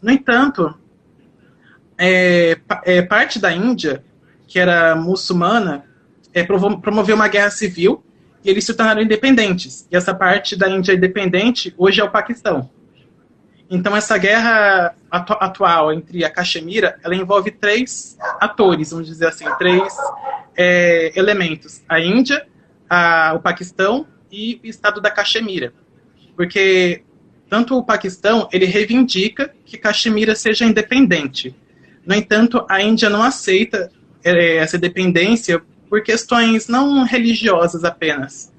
No 0.01 0.11
entanto, 0.11 0.75
é, 1.99 2.57
é, 2.85 3.01
parte 3.01 3.39
da 3.39 3.51
Índia, 3.51 4.01
que 4.47 4.57
era 4.57 4.95
muçulmana, 4.95 5.83
é, 6.33 6.43
promoveu 6.43 7.15
uma 7.15 7.27
guerra 7.27 7.51
civil 7.51 8.03
e 8.43 8.49
eles 8.49 8.65
se 8.65 8.73
tornaram 8.73 9.01
independentes. 9.01 9.85
E 9.91 9.97
essa 9.97 10.15
parte 10.15 10.55
da 10.55 10.69
Índia 10.69 10.93
independente 10.93 11.73
hoje 11.77 11.99
é 11.99 12.03
o 12.03 12.09
Paquistão. 12.09 12.69
Então 13.69 13.95
essa 13.95 14.17
guerra 14.17 14.95
atu 15.11 15.33
atual 15.33 15.93
entre 15.93 16.23
a 16.23 16.29
Caxemira, 16.29 16.97
ela 17.03 17.13
envolve 17.13 17.51
três 17.51 18.17
atores, 18.39 18.91
vamos 18.91 19.05
dizer 19.05 19.27
assim, 19.27 19.45
três 19.57 19.93
é, 20.57 21.11
elementos: 21.15 21.83
a 21.87 21.99
Índia, 21.99 22.47
a, 22.89 23.33
o 23.35 23.39
Paquistão 23.39 24.07
e 24.31 24.59
o 24.63 24.67
Estado 24.67 24.99
da 25.01 25.11
Caxemira, 25.11 25.73
porque 26.35 27.03
tanto 27.49 27.77
o 27.77 27.83
Paquistão 27.83 28.47
ele 28.51 28.65
reivindica 28.65 29.53
que 29.65 29.77
Caxemira 29.77 30.33
seja 30.33 30.65
independente. 30.65 31.55
No 32.09 32.15
entanto, 32.15 32.65
a 32.67 32.81
Índia 32.81 33.07
não 33.07 33.21
aceita 33.21 33.91
é, 34.23 34.55
essa 34.55 34.79
dependência 34.79 35.61
por 35.87 36.01
questões 36.01 36.67
não 36.67 37.03
religiosas 37.03 37.83
apenas. 37.83 38.51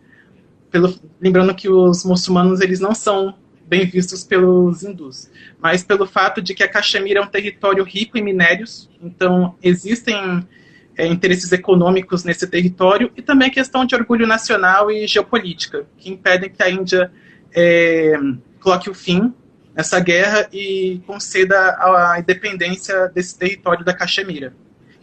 Pelo, 0.70 0.94
lembrando 1.20 1.52
que 1.52 1.68
os 1.68 2.04
muçulmanos 2.04 2.60
eles 2.60 2.78
não 2.78 2.94
são 2.94 3.34
bem 3.66 3.84
vistos 3.86 4.22
pelos 4.22 4.84
hindus, 4.84 5.28
mas 5.60 5.82
pelo 5.82 6.06
fato 6.06 6.40
de 6.40 6.54
que 6.54 6.62
a 6.62 6.68
Caxemira 6.68 7.18
é 7.18 7.22
um 7.24 7.26
território 7.26 7.82
rico 7.82 8.16
em 8.16 8.22
minérios, 8.22 8.88
então 9.02 9.56
existem 9.60 10.46
é, 10.96 11.08
interesses 11.08 11.50
econômicos 11.50 12.22
nesse 12.22 12.46
território 12.46 13.10
e 13.16 13.22
também 13.22 13.50
questão 13.50 13.84
de 13.84 13.96
orgulho 13.96 14.28
nacional 14.28 14.92
e 14.92 15.08
geopolítica, 15.08 15.88
que 15.98 16.08
impedem 16.08 16.50
que 16.50 16.62
a 16.62 16.70
Índia 16.70 17.10
é, 17.52 18.14
coloque 18.60 18.88
o 18.88 18.94
fim 18.94 19.34
nessa 19.74 20.00
guerra 20.00 20.48
e 20.52 21.00
conceda 21.06 21.56
a 21.78 22.16
independência 22.18 23.08
desse 23.08 23.38
território 23.38 23.84
da 23.84 23.94
Caxemira. 23.94 24.52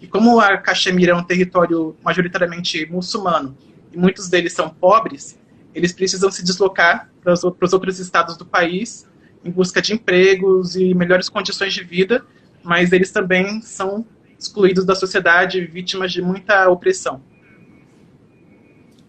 E 0.02 0.08
como 0.08 0.40
a 0.40 0.58
Caxemira 0.58 1.12
é 1.12 1.16
um 1.16 1.24
território 1.24 1.96
majoritariamente 2.04 2.86
muçulmano 2.86 3.58
e 3.92 3.98
muitos 3.98 4.30
deles 4.30 4.54
são 4.54 4.70
pobres, 4.70 5.40
eles 5.74 5.94
precisam 5.94 6.32
se 6.32 6.44
deslocar 6.44 7.10
para 7.24 7.34
os 7.34 7.74
outros 7.74 8.00
estados 8.00 8.38
do 8.38 8.46
país 8.46 9.08
em 9.44 9.52
busca 9.52 9.82
de 9.82 9.94
empregos 9.94 10.76
e 10.76 10.94
melhores 10.94 11.30
condições 11.30 11.74
de 11.74 11.84
vida, 11.84 12.26
mas 12.64 12.92
eles 12.92 13.12
também 13.12 13.62
são 13.62 14.06
excluídos 14.38 14.86
da 14.86 14.94
sociedade, 14.94 15.66
vítimas 15.66 16.12
de 16.12 16.22
muita 16.22 16.70
opressão. 16.70 17.22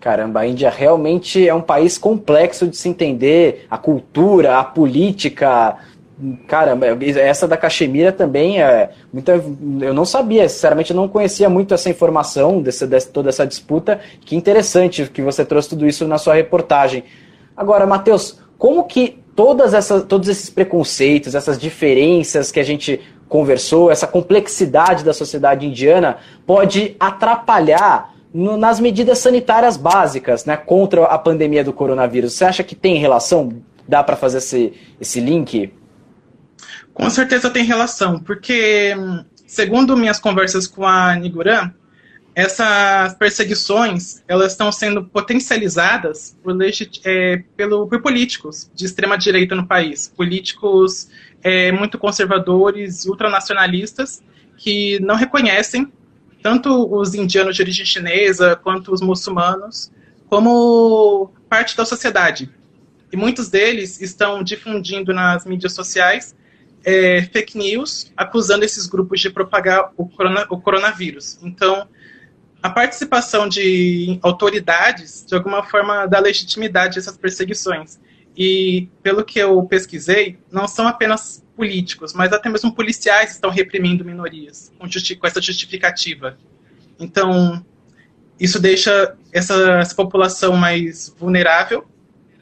Caramba, 0.00 0.40
a 0.40 0.46
Índia 0.46 0.70
realmente 0.70 1.48
é 1.48 1.52
um 1.52 1.61
país 1.61 1.98
complexo 1.98 2.68
de 2.68 2.76
se 2.76 2.88
entender, 2.88 3.66
a 3.68 3.76
cultura, 3.76 4.58
a 4.58 4.64
política, 4.64 5.76
Caramba, 6.48 6.87
essa 7.00 7.46
da 7.46 7.56
Caxemira 7.56 8.11
também 8.11 8.61
é 8.61 8.90
muita. 9.12 9.40
Eu 9.80 9.94
não 9.94 10.04
sabia, 10.04 10.48
sinceramente, 10.48 10.90
eu 10.90 10.96
não 10.96 11.06
conhecia 11.06 11.48
muito 11.48 11.72
essa 11.72 11.88
informação 11.88 12.61
dessa, 12.61 12.88
toda 13.12 13.28
essa 13.28 13.46
disputa. 13.46 14.00
Que 14.22 14.34
interessante 14.34 15.08
que 15.08 15.22
você 15.22 15.44
trouxe 15.44 15.68
tudo 15.68 15.87
isso 15.87 16.08
na 16.08 16.18
sua 16.18 16.34
reportagem. 16.34 17.04
Agora, 17.56 17.87
Matheus, 17.87 18.40
como 18.58 18.82
que 18.82 19.22
todas 19.37 19.74
essas, 19.74 20.02
todos 20.02 20.28
esses 20.28 20.50
preconceitos, 20.50 21.37
essas 21.37 21.56
diferenças 21.56 22.50
que 22.50 22.58
a 22.58 22.64
gente 22.64 23.00
conversou, 23.28 23.88
essa 23.88 24.06
complexidade 24.06 25.04
da 25.04 25.14
sociedade 25.14 25.66
indiana 25.66 26.16
pode 26.44 26.96
atrapalhar 26.98 28.12
no, 28.33 28.57
nas 28.57 28.81
medidas 28.81 29.19
sanitárias 29.19 29.77
básicas 29.77 30.45
né, 30.45 30.57
contra 30.57 31.05
a 31.05 31.19
pandemia 31.19 31.64
do 31.64 31.73
coronavírus? 31.73 32.35
Você 32.35 32.45
acha 32.45 32.62
que 32.62 32.75
tem 32.75 32.99
relação? 32.99 33.62
Dá 33.87 34.03
para 34.03 34.17
fazer 34.17 34.38
esse, 34.38 34.73
esse 35.01 35.21
link? 35.21 35.73
Com 36.93 37.09
certeza 37.09 37.49
tem 37.49 37.64
relação, 37.64 38.19
porque, 38.19 38.95
segundo 39.47 39.97
minhas 39.97 40.19
conversas 40.19 40.67
com 40.67 40.85
a 40.85 41.14
Niguran, 41.14 41.73
essas 42.35 43.14
perseguições 43.14 44.23
elas 44.29 44.53
estão 44.53 44.71
sendo 44.71 45.05
potencializadas 45.05 46.37
por, 46.43 46.57
é, 47.05 47.43
pelo, 47.57 47.88
por 47.88 48.01
políticos 48.01 48.71
de 48.75 48.85
extrema 48.85 49.17
direita 49.19 49.55
no 49.55 49.67
país, 49.67 50.12
políticos 50.17 51.09
é, 51.43 51.73
muito 51.73 51.99
conservadores, 51.99 53.07
ultranacionalistas, 53.07 54.23
que 54.57 55.01
não 55.01 55.14
reconhecem 55.14 55.93
tanto 56.42 56.92
os 56.94 57.14
indianos 57.14 57.57
de 57.57 57.62
origem 57.62 57.85
chinesa 57.85 58.57
quanto 58.57 58.92
os 58.92 59.01
muçulmanos 59.01 59.90
como 60.29 61.33
parte 61.48 61.77
da 61.77 61.85
sociedade. 61.85 62.51
E 63.11 63.16
muitos 63.16 63.48
deles 63.48 64.01
estão 64.01 64.42
difundindo 64.42 65.12
nas 65.14 65.44
mídias 65.44 65.72
sociais 65.72 66.35
é, 66.85 67.22
fake 67.22 67.57
news 67.57 68.12
acusando 68.16 68.64
esses 68.64 68.87
grupos 68.87 69.20
de 69.20 69.31
propagar 69.31 69.92
o, 69.96 70.07
corona, 70.07 70.46
o 70.51 70.61
coronavírus. 70.61 71.38
Então, 71.42 71.88
a 72.62 72.70
participação 72.70 73.48
de 73.48 74.18
autoridades, 74.22 75.24
de 75.27 75.35
alguma 75.35 75.62
forma, 75.62 76.07
dá 76.07 76.18
legitimidade 76.18 76.98
a 76.98 77.01
essas 77.01 77.16
perseguições. 77.16 77.98
E, 78.38 78.88
pelo 79.03 79.24
que 79.24 79.38
eu 79.38 79.61
pesquisei, 79.64 80.38
não 80.51 80.68
são 80.68 80.87
apenas 80.87 81.44
políticos, 81.57 82.14
mas 82.14 82.33
até 82.33 82.48
mesmo 82.48 82.72
policiais 82.72 83.33
estão 83.33 83.51
reprimindo 83.51 84.05
minorias 84.05 84.72
com, 84.79 84.87
com 84.87 85.27
essa 85.27 85.42
justificativa. 85.42 86.38
Então, 87.01 87.64
isso 88.38 88.61
deixa 88.61 89.16
essa, 89.33 89.81
essa 89.81 89.94
população 89.94 90.57
mais 90.57 91.12
vulnerável, 91.18 91.85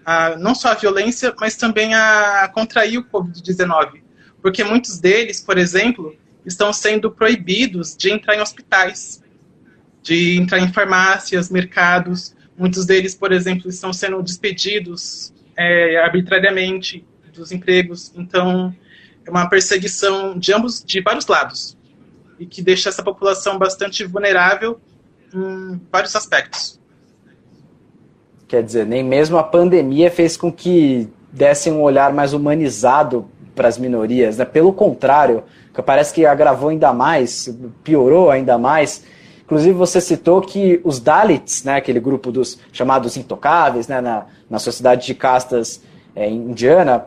a, 0.05 0.37
não 0.37 0.55
só 0.55 0.73
à 0.73 0.75
violência, 0.75 1.35
mas 1.41 1.57
também 1.57 1.95
a 1.95 2.47
contrair 2.53 2.99
o 2.99 3.05
Covid-19 3.05 4.07
porque 4.47 4.63
muitos 4.63 5.01
deles, 5.01 5.41
por 5.41 5.59
exemplo, 5.59 6.17
estão 6.45 6.73
sendo 6.73 7.11
proibidos 7.11 7.97
de 7.97 8.13
entrar 8.13 8.37
em 8.37 8.41
hospitais, 8.41 9.21
de 10.05 10.37
entrar 10.37 10.61
em 10.61 10.73
farmácias, 10.73 11.51
mercados. 11.51 12.33
Muitos 12.57 12.87
deles, 12.87 13.13
por 13.13 13.33
exemplo, 13.33 13.69
estão 13.69 13.93
sendo 13.93 14.23
despedidos 14.23 15.35
é, 15.57 15.97
arbitrariamente 15.99 17.05
dos 17.33 17.53
empregos. 17.53 18.13
Então, 18.17 18.75
é 19.25 19.31
uma 19.31 19.49
perseguição 19.49 20.39
de 20.39 20.53
ambos, 20.53 20.83
de 20.85 21.01
vários 21.01 21.27
lados, 21.27 21.77
e 22.39 22.47
que 22.47 22.63
deixa 22.63 22.89
essa 22.89 23.03
população 23.03 23.59
bastante 23.59 24.05
vulnerável 24.05 24.81
em 25.35 25.81
vários 25.91 26.15
aspectos. 26.15 26.81
Quer 28.47 28.63
dizer, 28.63 28.87
nem 28.87 29.03
mesmo 29.03 29.39
a 29.39 29.43
pandemia 29.43 30.11
fez 30.11 30.37
com 30.37 30.53
que 30.53 31.09
dessem 31.33 31.73
um 31.73 31.83
olhar 31.83 32.13
mais 32.13 32.33
humanizado 32.33 33.29
para 33.55 33.67
as 33.67 33.77
minorias, 33.77 34.37
né? 34.37 34.45
Pelo 34.45 34.73
contrário, 34.73 35.43
parece 35.85 36.15
que 36.15 36.25
agravou 36.25 36.69
ainda 36.69 36.93
mais, 36.93 37.53
piorou 37.83 38.31
ainda 38.31 38.57
mais. 38.57 39.05
Inclusive, 39.47 39.73
você 39.75 40.01
citou 40.01 40.41
que 40.41 40.81
os 40.83 40.99
Dalits, 40.99 41.63
né, 41.63 41.77
aquele 41.77 42.01
grupo 42.01 42.33
dos 42.33 42.59
chamados 42.73 43.17
intocáveis, 43.17 43.87
né, 43.87 44.01
na, 44.01 44.27
na 44.51 44.59
sociedade 44.59 45.07
de 45.07 45.15
castas 45.15 45.81
é, 46.17 46.29
indiana, 46.29 47.07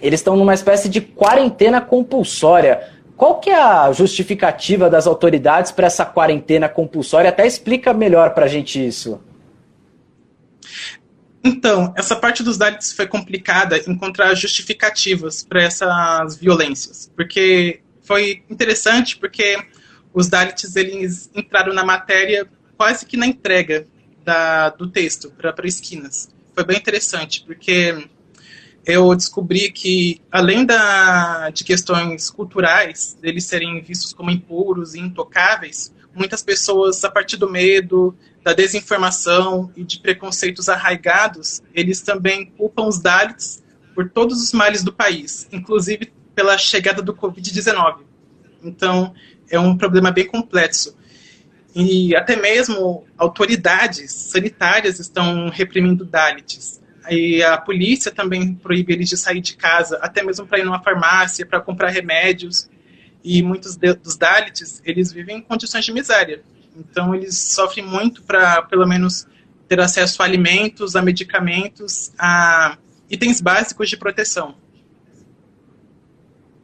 eles 0.00 0.18
estão 0.18 0.36
numa 0.36 0.54
espécie 0.54 0.88
de 0.88 1.00
quarentena 1.00 1.80
compulsória. 1.80 2.88
Qual 3.16 3.38
que 3.38 3.50
é 3.50 3.60
a 3.60 3.92
justificativa 3.92 4.90
das 4.90 5.06
autoridades 5.06 5.70
para 5.70 5.86
essa 5.86 6.04
quarentena 6.04 6.68
compulsória? 6.68 7.30
Até 7.30 7.46
explica 7.46 7.94
melhor 7.94 8.34
para 8.34 8.46
a 8.46 8.48
gente 8.48 8.84
isso. 8.84 9.20
Então, 11.44 11.94
essa 11.96 12.16
parte 12.16 12.42
dos 12.42 12.58
Dalits 12.58 12.92
foi 12.92 13.06
complicada 13.06 13.78
encontrar 13.88 14.34
justificativas 14.34 15.44
para 15.48 15.62
essas 15.62 16.36
violências, 16.36 17.10
porque 17.14 17.80
foi 18.02 18.42
interessante 18.50 19.16
porque 19.16 19.56
os 20.12 20.28
Dalits 20.28 20.76
eles 20.76 21.30
entraram 21.34 21.72
na 21.72 21.84
matéria 21.84 22.48
quase 22.76 23.04
que 23.06 23.16
na 23.16 23.26
entrega 23.26 23.86
da, 24.24 24.70
do 24.70 24.88
texto 24.88 25.30
para 25.30 25.54
esquinas. 25.66 26.28
Foi 26.54 26.64
bem 26.64 26.76
interessante, 26.76 27.44
porque 27.44 28.08
eu 28.84 29.14
descobri 29.14 29.70
que, 29.70 30.20
além 30.30 30.64
da, 30.64 31.50
de 31.50 31.62
questões 31.64 32.30
culturais, 32.30 33.16
deles 33.20 33.44
serem 33.44 33.80
vistos 33.80 34.12
como 34.12 34.30
impuros 34.30 34.94
e 34.94 35.00
intocáveis, 35.00 35.92
muitas 36.14 36.42
pessoas, 36.42 37.04
a 37.04 37.10
partir 37.10 37.36
do 37.36 37.48
medo, 37.48 38.16
da 38.42 38.52
desinformação 38.52 39.70
e 39.76 39.84
de 39.84 40.00
preconceitos 40.00 40.68
arraigados, 40.68 41.62
eles 41.74 42.00
também 42.00 42.46
culpam 42.46 42.86
os 42.86 42.98
Dalits 42.98 43.62
por 43.94 44.08
todos 44.08 44.42
os 44.42 44.52
males 44.52 44.82
do 44.82 44.92
país, 44.92 45.48
inclusive 45.52 46.12
pela 46.34 46.56
chegada 46.56 47.02
do 47.02 47.14
Covid-19. 47.14 47.98
Então, 48.62 49.14
é 49.50 49.58
um 49.58 49.76
problema 49.76 50.10
bem 50.10 50.26
complexo. 50.26 50.96
E 51.74 52.16
até 52.16 52.34
mesmo 52.36 53.06
autoridades 53.16 54.12
sanitárias 54.12 54.98
estão 54.98 55.48
reprimindo 55.48 56.04
Dalits. 56.04 56.80
e 57.10 57.42
a 57.42 57.56
polícia 57.56 58.10
também 58.10 58.54
proíbe 58.54 58.92
eles 58.92 59.08
de 59.08 59.16
sair 59.16 59.40
de 59.40 59.56
casa, 59.56 59.98
até 60.02 60.22
mesmo 60.22 60.46
para 60.46 60.58
ir 60.58 60.64
numa 60.64 60.82
farmácia, 60.82 61.46
para 61.46 61.60
comprar 61.60 61.90
remédios. 61.90 62.68
E 63.22 63.42
muitos 63.42 63.76
de, 63.76 63.94
dos 63.94 64.16
Dalits, 64.16 64.82
eles 64.84 65.12
vivem 65.12 65.38
em 65.38 65.40
condições 65.40 65.84
de 65.84 65.92
miséria. 65.92 66.42
Então, 66.76 67.14
eles 67.14 67.38
sofrem 67.38 67.84
muito 67.84 68.22
para, 68.22 68.62
pelo 68.62 68.86
menos, 68.86 69.26
ter 69.68 69.80
acesso 69.80 70.22
a 70.22 70.24
alimentos, 70.24 70.96
a 70.96 71.02
medicamentos, 71.02 72.12
a 72.18 72.76
itens 73.10 73.40
básicos 73.40 73.88
de 73.88 73.96
proteção. 73.96 74.54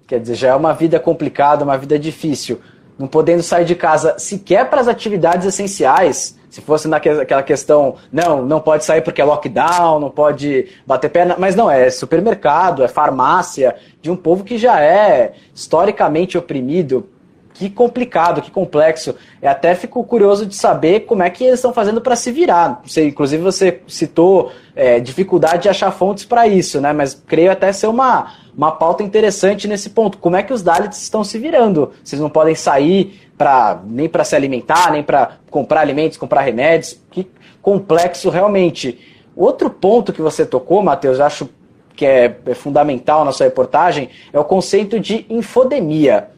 Quer 0.06 0.20
dizer, 0.20 0.34
já 0.34 0.48
é 0.48 0.54
uma 0.54 0.72
vida 0.72 1.00
complicada, 1.00 1.64
uma 1.64 1.76
vida 1.76 1.98
difícil. 1.98 2.60
Não 2.98 3.06
podendo 3.06 3.42
sair 3.42 3.64
de 3.64 3.74
casa 3.74 4.18
sequer 4.18 4.68
para 4.70 4.80
as 4.80 4.88
atividades 4.88 5.46
essenciais. 5.46 6.38
Se 6.48 6.60
fosse 6.60 6.86
naquela 6.86 7.42
questão, 7.42 7.96
não, 8.12 8.46
não 8.46 8.60
pode 8.60 8.84
sair 8.84 9.02
porque 9.02 9.20
é 9.20 9.24
lockdown, 9.24 9.98
não 9.98 10.10
pode 10.10 10.68
bater 10.86 11.10
perna. 11.10 11.34
Mas 11.36 11.56
não, 11.56 11.68
é 11.68 11.90
supermercado, 11.90 12.84
é 12.84 12.88
farmácia, 12.88 13.74
de 14.00 14.08
um 14.08 14.16
povo 14.16 14.44
que 14.44 14.56
já 14.56 14.80
é 14.80 15.32
historicamente 15.52 16.38
oprimido 16.38 17.08
que 17.54 17.70
complicado, 17.70 18.42
que 18.42 18.50
complexo. 18.50 19.14
Eu 19.40 19.48
até 19.48 19.76
fico 19.76 20.02
curioso 20.02 20.44
de 20.44 20.56
saber 20.56 21.00
como 21.00 21.22
é 21.22 21.30
que 21.30 21.44
eles 21.44 21.60
estão 21.60 21.72
fazendo 21.72 22.00
para 22.00 22.16
se 22.16 22.32
virar. 22.32 22.82
Você, 22.84 23.06
inclusive, 23.06 23.42
você 23.42 23.80
citou 23.86 24.50
é, 24.74 24.98
dificuldade 24.98 25.62
de 25.62 25.68
achar 25.68 25.92
fontes 25.92 26.24
para 26.24 26.48
isso, 26.48 26.80
né? 26.80 26.92
Mas 26.92 27.14
creio 27.14 27.52
até 27.52 27.72
ser 27.72 27.86
uma, 27.86 28.34
uma 28.56 28.72
pauta 28.72 29.04
interessante 29.04 29.68
nesse 29.68 29.90
ponto. 29.90 30.18
Como 30.18 30.34
é 30.34 30.42
que 30.42 30.52
os 30.52 30.62
Dalits 30.62 31.00
estão 31.00 31.22
se 31.22 31.38
virando? 31.38 31.92
Vocês 32.02 32.20
não 32.20 32.28
podem 32.28 32.56
sair 32.56 33.20
para 33.38 33.80
nem 33.86 34.08
para 34.08 34.24
se 34.24 34.34
alimentar, 34.34 34.90
nem 34.90 35.04
para 35.04 35.36
comprar 35.48 35.80
alimentos, 35.80 36.18
comprar 36.18 36.40
remédios. 36.40 37.00
Que 37.12 37.30
complexo 37.62 38.30
realmente. 38.30 38.98
Outro 39.36 39.70
ponto 39.70 40.12
que 40.12 40.20
você 40.20 40.44
tocou, 40.44 40.82
Matheus, 40.82 41.20
acho 41.20 41.48
que 41.94 42.04
é, 42.04 42.36
é 42.46 42.54
fundamental 42.54 43.24
na 43.24 43.30
sua 43.30 43.46
reportagem, 43.46 44.08
é 44.32 44.40
o 44.40 44.44
conceito 44.44 44.98
de 44.98 45.24
infodemia 45.30 46.33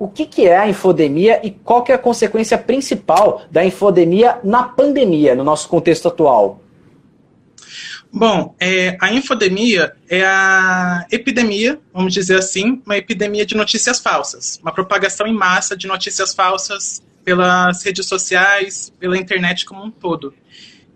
o 0.00 0.08
que, 0.08 0.24
que 0.24 0.48
é 0.48 0.56
a 0.56 0.66
infodemia 0.66 1.46
e 1.46 1.50
qual 1.50 1.82
que 1.82 1.92
é 1.92 1.94
a 1.94 1.98
consequência 1.98 2.56
principal 2.56 3.42
da 3.50 3.62
infodemia 3.62 4.40
na 4.42 4.62
pandemia, 4.62 5.34
no 5.34 5.44
nosso 5.44 5.68
contexto 5.68 6.08
atual? 6.08 6.62
Bom, 8.10 8.54
é, 8.58 8.96
a 8.98 9.12
infodemia 9.12 9.92
é 10.08 10.24
a 10.24 11.06
epidemia, 11.12 11.78
vamos 11.92 12.14
dizer 12.14 12.38
assim, 12.38 12.80
uma 12.86 12.96
epidemia 12.96 13.44
de 13.44 13.54
notícias 13.54 14.00
falsas, 14.00 14.58
uma 14.62 14.72
propagação 14.72 15.26
em 15.26 15.34
massa 15.34 15.76
de 15.76 15.86
notícias 15.86 16.34
falsas 16.34 17.02
pelas 17.22 17.82
redes 17.82 18.06
sociais, 18.06 18.90
pela 18.98 19.18
internet 19.18 19.66
como 19.66 19.84
um 19.84 19.90
todo. 19.90 20.32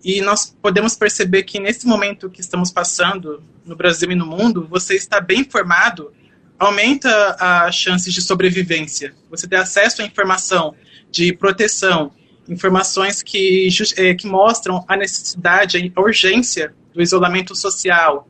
E 0.03 0.23
nós 0.23 0.57
podemos 0.62 0.97
perceber 0.97 1.43
que 1.43 1.61
nesse 1.61 1.87
momento 1.87 2.31
que 2.31 2.40
estamos 2.40 2.71
passando 2.71 3.43
no 3.67 3.77
Brasil 3.77 4.11
e 4.11 4.14
no 4.14 4.25
mundo, 4.25 4.67
você 4.67 4.95
está 4.95 5.21
bem 5.21 5.40
informado 5.40 6.11
aumenta 6.59 7.37
as 7.38 7.75
chances 7.75 8.12
de 8.12 8.23
sobrevivência. 8.23 9.14
Você 9.31 9.47
ter 9.47 9.57
acesso 9.57 10.03
à 10.03 10.05
informação 10.05 10.75
de 11.11 11.33
proteção, 11.33 12.12
informações 12.49 13.23
que, 13.23 13.69
é, 13.97 14.14
que 14.14 14.27
mostram 14.27 14.85
a 14.88 14.97
necessidade, 14.97 15.93
a 15.95 16.01
urgência 16.01 16.75
do 16.93 17.03
isolamento 17.03 17.55
social. 17.55 18.29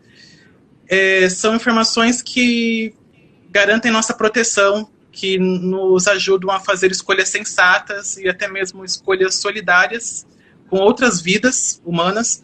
É, 0.88 1.28
são 1.28 1.54
informações 1.54 2.22
que 2.22 2.94
garantem 3.50 3.90
nossa 3.90 4.14
proteção, 4.14 4.88
que 5.12 5.38
nos 5.38 6.08
ajudam 6.08 6.50
a 6.50 6.58
fazer 6.58 6.90
escolhas 6.90 7.28
sensatas 7.28 8.16
e 8.16 8.28
até 8.28 8.48
mesmo 8.48 8.84
escolhas 8.84 9.36
solidárias 9.36 10.26
com 10.68 10.78
outras 10.78 11.20
vidas 11.20 11.80
humanas. 11.84 12.42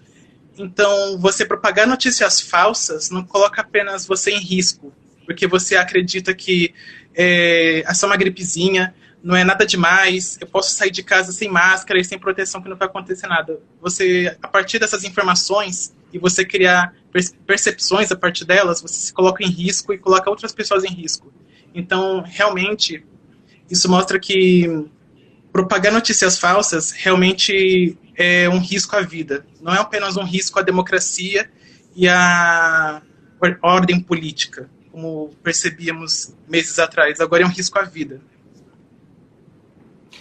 Então, 0.56 1.18
você 1.18 1.44
propagar 1.44 1.86
notícias 1.86 2.40
falsas 2.40 3.10
não 3.10 3.24
coloca 3.24 3.60
apenas 3.60 4.06
você 4.06 4.30
em 4.30 4.38
risco, 4.38 4.92
porque 5.30 5.46
você 5.46 5.76
acredita 5.76 6.34
que 6.34 6.74
é, 7.14 7.84
é 7.86 7.94
só 7.94 8.08
uma 8.08 8.16
gripezinha, 8.16 8.92
não 9.22 9.36
é 9.36 9.44
nada 9.44 9.64
demais, 9.64 10.36
eu 10.40 10.46
posso 10.48 10.74
sair 10.74 10.90
de 10.90 11.04
casa 11.04 11.30
sem 11.30 11.48
máscara 11.48 12.00
e 12.00 12.04
sem 12.04 12.18
proteção 12.18 12.60
que 12.60 12.68
não 12.68 12.76
vai 12.76 12.88
acontecer 12.88 13.28
nada. 13.28 13.60
Você, 13.80 14.36
a 14.42 14.48
partir 14.48 14.80
dessas 14.80 15.04
informações 15.04 15.94
e 16.12 16.18
você 16.18 16.44
criar 16.44 16.92
percepções 17.46 18.10
a 18.10 18.16
partir 18.16 18.44
delas, 18.44 18.82
você 18.82 18.94
se 18.94 19.12
coloca 19.12 19.44
em 19.44 19.48
risco 19.48 19.92
e 19.92 19.98
coloca 19.98 20.28
outras 20.28 20.50
pessoas 20.52 20.82
em 20.82 20.92
risco. 20.92 21.32
Então, 21.72 22.24
realmente, 22.26 23.06
isso 23.70 23.88
mostra 23.88 24.18
que 24.18 24.84
propagar 25.52 25.92
notícias 25.92 26.40
falsas 26.40 26.90
realmente 26.90 27.96
é 28.16 28.48
um 28.48 28.58
risco 28.58 28.96
à 28.96 29.00
vida. 29.00 29.46
Não 29.60 29.72
é 29.72 29.78
apenas 29.78 30.16
um 30.16 30.24
risco 30.24 30.58
à 30.58 30.62
democracia 30.62 31.48
e 31.94 32.08
à 32.08 33.00
ordem 33.62 34.00
política 34.00 34.68
como 34.90 35.30
percebíamos 35.42 36.34
meses 36.48 36.78
atrás. 36.78 37.20
Agora 37.20 37.42
é 37.42 37.46
um 37.46 37.50
risco 37.50 37.78
à 37.78 37.82
vida. 37.82 38.20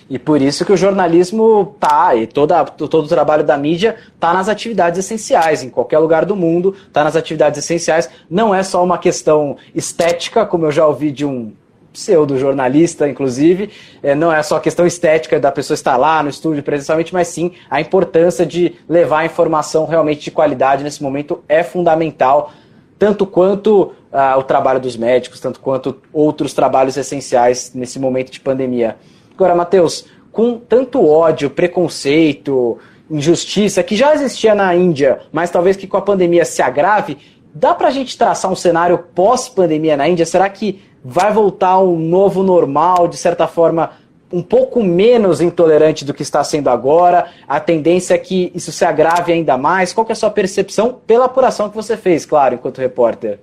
E 0.10 0.18
por 0.18 0.42
isso 0.42 0.66
que 0.66 0.74
o 0.74 0.78
jornalismo 0.78 1.76
tá, 1.80 2.16
e 2.16 2.26
toda, 2.26 2.66
todo 2.66 3.06
o 3.06 3.08
trabalho 3.08 3.44
da 3.44 3.56
mídia 3.56 3.96
tá 4.20 4.34
nas 4.34 4.50
atividades 4.50 4.98
essenciais, 4.98 5.62
em 5.62 5.70
qualquer 5.70 6.00
lugar 6.00 6.26
do 6.26 6.36
mundo, 6.36 6.76
tá 6.92 7.04
nas 7.04 7.16
atividades 7.16 7.60
essenciais. 7.60 8.10
Não 8.28 8.54
é 8.54 8.64
só 8.64 8.84
uma 8.84 8.98
questão 8.98 9.58
estética, 9.76 10.48
como 10.48 10.66
eu 10.66 10.72
já 10.72 10.88
ouvi 10.88 11.12
de 11.12 11.26
um 11.26 11.54
pseudo-jornalista, 11.94 13.08
inclusive, 13.08 13.70
é, 14.02 14.16
não 14.16 14.32
é 14.32 14.42
só 14.42 14.60
questão 14.60 14.86
estética 14.86 15.40
da 15.40 15.52
pessoa 15.52 15.76
estar 15.76 15.98
lá 15.98 16.24
no 16.24 16.30
estúdio 16.30 16.64
presencialmente, 16.64 17.14
mas 17.14 17.28
sim 17.28 17.52
a 17.70 17.82
importância 17.82 18.46
de 18.46 18.76
levar 18.88 19.20
a 19.20 19.26
informação 19.26 19.86
realmente 19.86 20.22
de 20.22 20.32
qualidade 20.32 20.84
nesse 20.84 21.04
momento 21.04 21.44
é 21.48 21.64
fundamental, 21.64 22.52
tanto 22.98 23.26
quanto 23.26 23.94
ah, 24.12 24.38
o 24.38 24.44
trabalho 24.44 24.80
dos 24.80 24.98
médicos, 24.98 25.40
tanto 25.40 25.60
quanto 25.60 25.98
outros 26.12 26.54
trabalhos 26.54 26.98
essenciais 26.98 27.72
nesse 27.74 28.00
momento 28.00 28.32
de 28.32 28.40
pandemia. 28.40 28.98
Agora, 29.34 29.56
Matheus, 29.56 30.06
com 30.32 30.58
tanto 30.58 31.08
ódio, 31.08 31.50
preconceito, 31.50 32.78
injustiça 33.10 33.82
que 33.84 33.96
já 33.96 34.14
existia 34.14 34.54
na 34.54 34.76
Índia, 34.76 35.22
mas 35.32 35.50
talvez 35.50 35.76
que 35.76 35.88
com 35.88 35.98
a 35.98 36.02
pandemia 36.02 36.46
se 36.46 36.62
agrave, 36.62 37.18
dá 37.54 37.74
para 37.74 37.88
a 37.88 37.92
gente 37.92 38.18
traçar 38.18 38.52
um 38.52 38.56
cenário 38.56 38.98
pós-pandemia 39.16 39.98
na 39.98 40.08
Índia? 40.08 40.26
Será 40.26 40.48
que 40.50 40.82
vai 41.04 41.32
voltar 41.32 41.80
um 41.80 41.98
novo 41.98 42.44
normal, 42.44 43.08
de 43.08 43.18
certa 43.18 43.48
forma, 43.48 43.92
um 44.32 44.44
pouco 44.44 44.84
menos 44.84 45.42
intolerante 45.42 46.06
do 46.06 46.14
que 46.14 46.22
está 46.22 46.44
sendo 46.44 46.70
agora? 46.70 47.28
A 47.48 47.60
tendência 47.60 48.14
é 48.14 48.18
que 48.18 48.52
isso 48.54 48.72
se 48.72 48.86
agrave 48.86 49.34
ainda 49.34 49.58
mais? 49.58 49.94
Qual 49.94 50.06
é 50.08 50.12
a 50.12 50.16
sua 50.16 50.30
percepção 50.30 51.00
pela 51.08 51.26
apuração 51.26 51.70
que 51.70 51.76
você 51.76 51.98
fez, 51.98 52.26
claro, 52.26 52.56
enquanto 52.56 52.80
repórter? 52.80 53.40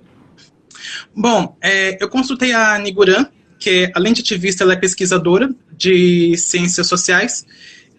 Bom, 1.15 1.57
é, 1.61 2.01
eu 2.01 2.09
consultei 2.09 2.53
a 2.53 2.77
Niguran, 2.77 3.27
que 3.59 3.91
além 3.95 4.13
de 4.13 4.21
ativista, 4.21 4.63
ela 4.63 4.73
é 4.73 4.75
pesquisadora 4.75 5.49
de 5.71 6.37
ciências 6.37 6.87
sociais, 6.87 7.45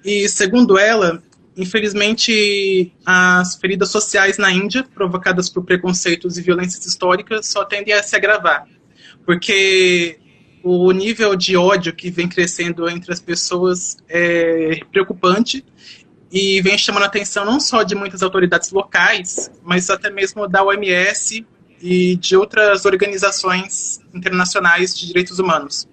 e 0.05 0.29
segundo 0.29 0.79
ela, 0.79 1.23
infelizmente, 1.57 2.93
as 3.05 3.57
feridas 3.57 3.91
sociais 3.91 4.39
na 4.39 4.53
Índia, 4.53 4.85
provocadas 4.95 5.49
por 5.49 5.65
preconceitos 5.65 6.39
e 6.39 6.43
violências 6.43 6.87
históricas, 6.87 7.47
só 7.47 7.65
tendem 7.65 7.95
a 7.95 8.03
se 8.03 8.15
agravar, 8.15 8.67
porque 9.27 10.19
o 10.63 10.91
nível 10.93 11.35
de 11.37 11.57
ódio 11.57 11.95
que 11.95 12.11
vem 12.11 12.29
crescendo 12.29 12.89
entre 12.89 13.13
as 13.13 13.21
pessoas 13.21 13.97
é 14.09 14.81
preocupante 14.91 15.65
e 16.31 16.61
vem 16.61 16.77
chamando 16.77 17.05
a 17.05 17.07
atenção 17.07 17.45
não 17.45 17.59
só 17.59 17.83
de 17.83 17.95
muitas 17.95 18.23
autoridades 18.23 18.71
locais, 18.71 19.51
mas 19.63 19.89
até 19.89 20.11
mesmo 20.11 20.47
da 20.47 20.63
OMS 20.63 21.47
e 21.81 22.17
de 22.17 22.37
outras 22.37 22.85
organizações 22.85 24.01
internacionais 24.15 24.95
de 24.95 25.07
direitos 25.07 25.39
humanos. 25.39 25.89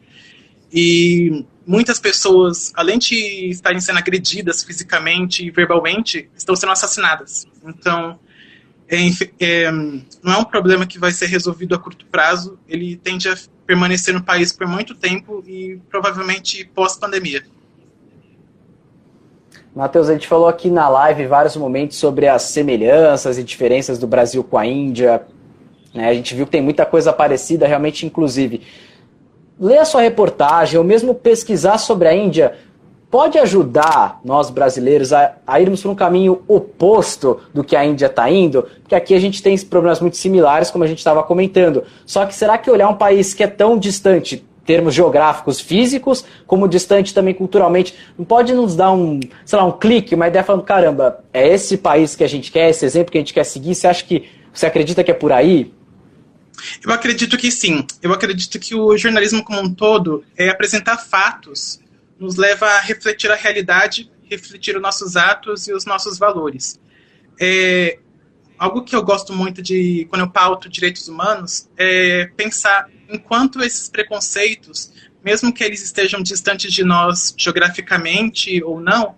E 0.71 1.45
muitas 1.65 1.99
pessoas, 1.99 2.71
além 2.75 2.99
de 2.99 3.49
estarem 3.49 3.79
sendo 3.79 3.99
agredidas 3.99 4.63
fisicamente 4.63 5.45
e 5.45 5.51
verbalmente, 5.51 6.29
estão 6.35 6.55
sendo 6.55 6.71
assassinadas. 6.71 7.47
Então, 7.65 8.19
é, 8.87 8.97
é, 9.39 9.71
não 9.71 10.33
é 10.33 10.37
um 10.37 10.43
problema 10.43 10.85
que 10.85 10.99
vai 10.99 11.11
ser 11.11 11.27
resolvido 11.27 11.73
a 11.73 11.79
curto 11.79 12.05
prazo, 12.05 12.59
ele 12.67 12.95
tende 12.97 13.27
a 13.27 13.35
permanecer 13.65 14.13
no 14.13 14.23
país 14.23 14.53
por 14.53 14.67
muito 14.67 14.93
tempo 14.93 15.43
e 15.47 15.79
provavelmente 15.89 16.65
pós-pandemia. 16.73 17.43
Matheus, 19.75 20.07
a 20.07 20.13
gente 20.13 20.27
falou 20.27 20.47
aqui 20.47 20.69
na 20.69 20.87
live 20.87 21.27
vários 21.27 21.57
momentos 21.57 21.97
sobre 21.97 22.27
as 22.29 22.43
semelhanças 22.43 23.37
e 23.37 23.43
diferenças 23.43 23.99
do 23.99 24.07
Brasil 24.07 24.41
com 24.41 24.57
a 24.57 24.65
Índia, 24.65 25.25
né? 25.95 26.09
A 26.09 26.13
gente 26.13 26.35
viu 26.35 26.45
que 26.45 26.51
tem 26.51 26.61
muita 26.61 26.85
coisa 26.85 27.13
parecida, 27.13 27.65
realmente, 27.65 28.05
inclusive. 28.05 28.61
Ler 29.59 29.77
a 29.77 29.85
sua 29.85 30.01
reportagem, 30.01 30.77
ou 30.77 30.83
mesmo 30.83 31.15
pesquisar 31.15 31.77
sobre 31.77 32.09
a 32.09 32.13
Índia, 32.13 32.55
pode 33.09 33.39
ajudar 33.39 34.19
nós 34.25 34.49
brasileiros 34.49 35.13
a, 35.13 35.35
a 35.47 35.61
irmos 35.61 35.81
para 35.81 35.91
um 35.91 35.95
caminho 35.95 36.43
oposto 36.49 37.39
do 37.53 37.63
que 37.63 37.75
a 37.75 37.85
Índia 37.85 38.07
está 38.07 38.29
indo? 38.29 38.67
Porque 38.81 38.93
aqui 38.93 39.13
a 39.15 39.19
gente 39.19 39.41
tem 39.41 39.57
problemas 39.59 40.01
muito 40.01 40.17
similares, 40.17 40.69
como 40.69 40.83
a 40.83 40.87
gente 40.87 40.97
estava 40.97 41.23
comentando. 41.23 41.85
Só 42.05 42.25
que 42.25 42.35
será 42.35 42.57
que 42.57 42.69
olhar 42.69 42.89
um 42.89 42.95
país 42.95 43.33
que 43.33 43.43
é 43.43 43.47
tão 43.47 43.77
distante 43.77 44.45
termos 44.65 44.95
geográficos 44.95 45.61
físicos, 45.61 46.25
como 46.47 46.67
distante 46.67 47.13
também 47.13 47.33
culturalmente. 47.33 47.95
Não 48.17 48.25
pode 48.25 48.51
nos 48.53 48.75
dar 48.75 48.91
um, 48.91 49.19
sei 49.45 49.59
lá, 49.59 49.63
um 49.63 49.71
clique, 49.71 50.15
uma 50.15 50.27
ideia 50.27 50.43
falando, 50.43 50.63
caramba, 50.63 51.23
é 51.31 51.47
esse 51.47 51.77
país 51.77 52.15
que 52.15 52.23
a 52.23 52.27
gente 52.27 52.51
quer, 52.51 52.71
esse 52.71 52.83
exemplo 52.83 53.11
que 53.11 53.17
a 53.17 53.21
gente 53.21 53.33
quer 53.33 53.43
seguir? 53.43 53.75
Você 53.75 53.87
acha 53.87 54.03
que, 54.03 54.27
você 54.51 54.65
acredita 54.65 55.03
que 55.03 55.11
é 55.11 55.13
por 55.13 55.31
aí? 55.31 55.71
Eu 56.83 56.91
acredito 56.91 57.37
que 57.37 57.51
sim. 57.51 57.85
Eu 58.01 58.13
acredito 58.13 58.59
que 58.59 58.75
o 58.75 58.97
jornalismo 58.97 59.43
como 59.43 59.61
um 59.61 59.73
todo 59.73 60.23
é 60.37 60.49
apresentar 60.49 60.97
fatos, 60.97 61.79
nos 62.19 62.35
leva 62.35 62.65
a 62.65 62.79
refletir 62.79 63.31
a 63.31 63.35
realidade, 63.35 64.09
refletir 64.29 64.75
os 64.75 64.81
nossos 64.81 65.15
atos 65.15 65.67
e 65.67 65.73
os 65.73 65.85
nossos 65.85 66.17
valores. 66.17 66.79
É, 67.39 67.99
algo 68.57 68.83
que 68.83 68.95
eu 68.95 69.03
gosto 69.03 69.33
muito 69.33 69.61
de 69.61 70.05
quando 70.09 70.21
eu 70.21 70.29
pauto 70.29 70.69
direitos 70.69 71.07
humanos 71.07 71.69
é 71.77 72.27
pensar 72.37 72.89
enquanto 73.09 73.61
esses 73.61 73.89
preconceitos, 73.89 74.91
mesmo 75.23 75.53
que 75.53 75.63
eles 75.63 75.83
estejam 75.83 76.21
distantes 76.21 76.71
de 76.71 76.83
nós 76.83 77.33
geograficamente 77.37 78.63
ou 78.63 78.79
não, 78.79 79.15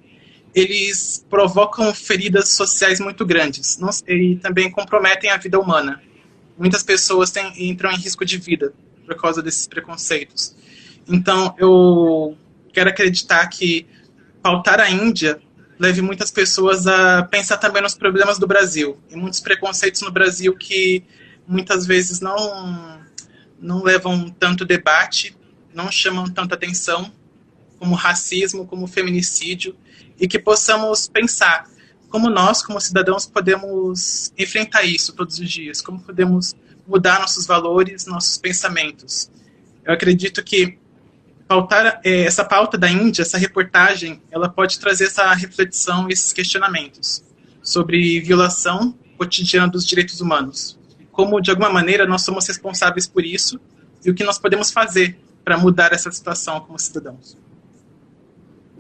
eles 0.56 1.26
provocam 1.30 1.94
feridas 1.94 2.50
sociais 2.50 3.00
muito 3.00 3.26
grandes 3.26 3.78
não, 3.78 3.90
e 4.08 4.38
também 4.38 4.72
comprometem 4.72 5.30
a 5.30 5.38
vida 5.38 5.60
humana. 5.60 6.02
Muitas 6.58 6.84
pessoas 6.84 7.32
têm, 7.32 7.70
entram 7.70 7.92
em 7.92 7.98
risco 7.98 8.26
de 8.26 8.38
vida 8.38 8.74
por 9.06 9.16
causa 9.16 9.42
desses 9.42 9.68
preconceitos. 9.68 10.56
Então, 11.08 11.56
eu 11.58 12.38
quero 12.74 12.90
acreditar 12.90 13.48
que 13.48 13.86
pautar 14.42 14.80
a 14.80 14.90
Índia 14.90 15.40
leve 15.80 16.02
muitas 16.02 16.32
pessoas 16.32 16.88
a 16.88 17.24
pensar 17.24 17.58
também 17.58 17.82
nos 17.82 17.94
problemas 17.94 18.40
do 18.40 18.48
Brasil 18.48 19.00
e 19.10 19.16
muitos 19.16 19.40
preconceitos 19.40 20.02
no 20.02 20.12
Brasil 20.12 20.56
que 20.56 21.04
muitas 21.48 21.86
vezes 21.86 22.20
não 22.20 22.98
não 23.60 23.84
levam 23.84 24.30
tanto 24.30 24.66
debate, 24.66 25.36
não 25.74 25.92
chamam 25.92 26.26
tanta 26.26 26.54
atenção, 26.54 27.12
como 27.80 27.96
racismo, 27.96 28.68
como 28.68 28.86
feminicídio, 28.86 29.76
e 30.20 30.28
que 30.28 30.38
possamos 30.38 31.08
pensar 31.08 31.68
como 32.10 32.30
nós, 32.30 32.64
como 32.64 32.80
cidadãos, 32.80 33.26
podemos 33.26 34.32
enfrentar 34.38 34.84
isso 34.84 35.14
todos 35.14 35.40
os 35.40 35.50
dias, 35.50 35.82
como 35.82 36.00
podemos 36.00 36.56
mudar 36.88 37.20
nossos 37.20 37.46
valores, 37.46 38.06
nossos 38.06 38.38
pensamentos. 38.38 39.30
Eu 39.84 39.94
acredito 39.94 40.44
que 40.44 40.78
pautar 41.48 42.02
é, 42.04 42.24
essa 42.24 42.44
pauta 42.44 42.78
da 42.78 42.90
Índia, 42.90 43.22
essa 43.22 43.38
reportagem, 43.38 44.22
ela 44.32 44.50
pode 44.50 44.80
trazer 44.80 45.06
essa 45.06 45.34
reflexão, 45.34 46.10
esses 46.10 46.34
questionamentos 46.34 47.24
sobre 47.62 48.20
violação 48.22 48.96
cotidiana 49.18 49.68
dos 49.68 49.86
direitos 49.86 50.22
humanos. 50.22 50.78
Como, 51.12 51.42
de 51.42 51.50
alguma 51.50 51.70
maneira, 51.70 52.06
nós 52.06 52.22
somos 52.22 52.48
responsáveis 52.48 53.08
por 53.08 53.26
isso 53.26 53.60
e 54.06 54.10
o 54.10 54.14
que 54.14 54.24
nós 54.24 54.38
podemos 54.38 54.72
fazer 54.72 55.20
para 55.44 55.58
mudar 55.58 55.92
essa 55.94 56.12
situação 56.12 56.60
como 56.62 56.78
cidadãos. 56.78 57.38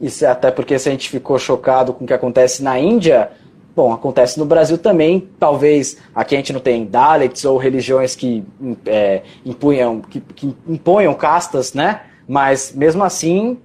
Isso 0.01 0.25
é 0.25 0.27
até 0.27 0.51
porque 0.51 0.77
se 0.77 0.87
a 0.87 0.91
gente 0.91 1.09
ficou 1.09 1.39
chocado 1.39 1.93
com 1.93 2.03
o 2.03 2.07
que 2.07 2.13
acontece 2.13 2.61
na 2.61 2.79
Índia, 2.79 3.31
bom, 3.75 3.93
acontece 3.93 4.39
no 4.39 4.45
Brasil 4.45 4.77
também. 4.77 5.27
Talvez 5.39 5.97
aqui 6.13 6.35
a 6.35 6.37
gente 6.37 6.53
não 6.53 6.59
tem 6.59 6.85
Dalits 6.85 7.45
ou 7.45 7.57
religiões 7.57 8.15
que, 8.15 8.43
é, 8.85 9.21
impunham, 9.45 10.01
que, 10.01 10.19
que 10.19 10.55
imponham 10.67 11.13
castas, 11.13 11.73
né? 11.73 12.01
Mas 12.27 12.73
mesmo 12.75 13.03
assim, 13.03 13.57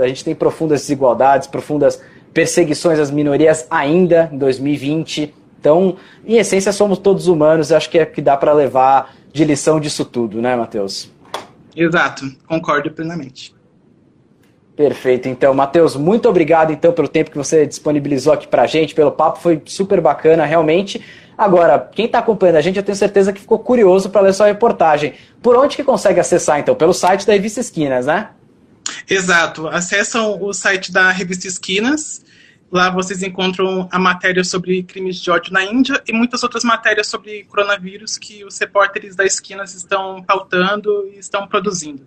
a 0.00 0.08
gente 0.08 0.24
tem 0.24 0.34
profundas 0.34 0.82
desigualdades, 0.82 1.48
profundas 1.48 2.00
perseguições 2.32 2.98
às 2.98 3.10
minorias 3.10 3.66
ainda 3.70 4.28
em 4.32 4.38
2020. 4.38 5.34
Então, 5.58 5.96
em 6.24 6.36
essência, 6.36 6.70
somos 6.70 6.98
todos 6.98 7.28
humanos. 7.28 7.72
Acho 7.72 7.88
que 7.88 7.98
é 7.98 8.04
que 8.06 8.20
dá 8.20 8.36
para 8.36 8.52
levar 8.52 9.16
de 9.32 9.44
lição 9.44 9.80
disso 9.80 10.04
tudo, 10.04 10.40
né, 10.40 10.54
Matheus? 10.54 11.10
Exato, 11.74 12.24
concordo 12.46 12.90
plenamente. 12.90 13.55
Perfeito. 14.76 15.26
Então, 15.26 15.54
Matheus, 15.54 15.96
muito 15.96 16.28
obrigado 16.28 16.70
então 16.70 16.92
pelo 16.92 17.08
tempo 17.08 17.30
que 17.30 17.38
você 17.38 17.66
disponibilizou 17.66 18.34
aqui 18.34 18.46
para 18.46 18.62
a 18.62 18.66
gente, 18.66 18.94
pelo 18.94 19.10
papo, 19.10 19.40
foi 19.40 19.62
super 19.64 20.02
bacana, 20.02 20.44
realmente. 20.44 21.02
Agora, 21.36 21.78
quem 21.78 22.04
está 22.04 22.18
acompanhando 22.18 22.56
a 22.56 22.60
gente, 22.60 22.76
eu 22.76 22.82
tenho 22.82 22.96
certeza 22.96 23.32
que 23.32 23.40
ficou 23.40 23.58
curioso 23.58 24.10
para 24.10 24.20
ler 24.20 24.34
sua 24.34 24.46
reportagem. 24.46 25.14
Por 25.42 25.56
onde 25.56 25.76
que 25.76 25.84
consegue 25.84 26.20
acessar, 26.20 26.60
então? 26.60 26.74
Pelo 26.74 26.92
site 26.92 27.26
da 27.26 27.32
Revista 27.32 27.60
Esquinas, 27.60 28.04
né? 28.04 28.28
Exato. 29.08 29.66
Acessam 29.68 30.42
o 30.42 30.52
site 30.52 30.92
da 30.92 31.10
Revista 31.10 31.48
Esquinas. 31.48 32.22
Lá 32.70 32.90
vocês 32.90 33.22
encontram 33.22 33.88
a 33.90 33.98
matéria 33.98 34.44
sobre 34.44 34.82
crimes 34.82 35.16
de 35.16 35.30
ódio 35.30 35.52
na 35.52 35.64
Índia 35.64 36.02
e 36.06 36.12
muitas 36.12 36.42
outras 36.42 36.64
matérias 36.64 37.06
sobre 37.06 37.44
coronavírus 37.44 38.18
que 38.18 38.44
os 38.44 38.58
repórteres 38.58 39.16
da 39.16 39.24
Esquinas 39.24 39.74
estão 39.74 40.22
pautando 40.22 41.08
e 41.14 41.18
estão 41.18 41.46
produzindo. 41.46 42.06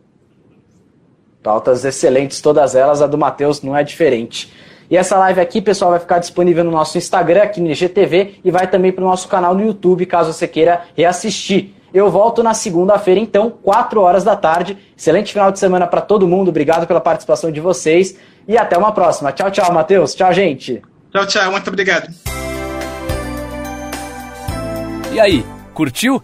Pautas 1.41 1.85
excelentes, 1.85 2.41
todas 2.41 2.75
elas. 2.75 3.01
A 3.01 3.07
do 3.07 3.17
Matheus 3.17 3.61
não 3.61 3.75
é 3.75 3.83
diferente. 3.83 4.53
E 4.89 4.97
essa 4.97 5.17
live 5.17 5.39
aqui, 5.39 5.61
pessoal, 5.61 5.91
vai 5.91 5.99
ficar 5.99 6.19
disponível 6.19 6.63
no 6.63 6.71
nosso 6.71 6.97
Instagram, 6.97 7.43
aqui 7.43 7.61
no 7.61 7.69
IGTV, 7.69 8.39
e 8.43 8.49
vai 8.49 8.67
também 8.67 8.91
para 8.91 9.03
o 9.03 9.07
nosso 9.07 9.27
canal 9.27 9.53
no 9.53 9.63
YouTube, 9.63 10.05
caso 10.07 10.33
você 10.33 10.47
queira 10.47 10.81
reassistir. 10.97 11.73
Eu 11.93 12.09
volto 12.09 12.43
na 12.43 12.53
segunda-feira, 12.53 13.19
então, 13.19 13.49
4 13.49 14.01
horas 14.01 14.23
da 14.23 14.35
tarde. 14.35 14.77
Excelente 14.97 15.31
final 15.31 15.51
de 15.51 15.59
semana 15.59 15.87
para 15.87 16.01
todo 16.01 16.27
mundo. 16.27 16.49
Obrigado 16.49 16.85
pela 16.85 17.01
participação 17.01 17.51
de 17.51 17.59
vocês. 17.59 18.15
E 18.47 18.57
até 18.57 18.77
uma 18.77 18.91
próxima. 18.91 19.31
Tchau, 19.31 19.49
tchau, 19.49 19.71
Matheus. 19.71 20.13
Tchau, 20.13 20.31
gente. 20.33 20.81
Tchau, 21.11 21.25
tchau. 21.25 21.51
Muito 21.51 21.67
obrigado. 21.67 22.07
E 25.11 25.19
aí, 25.19 25.43
curtiu? 25.73 26.23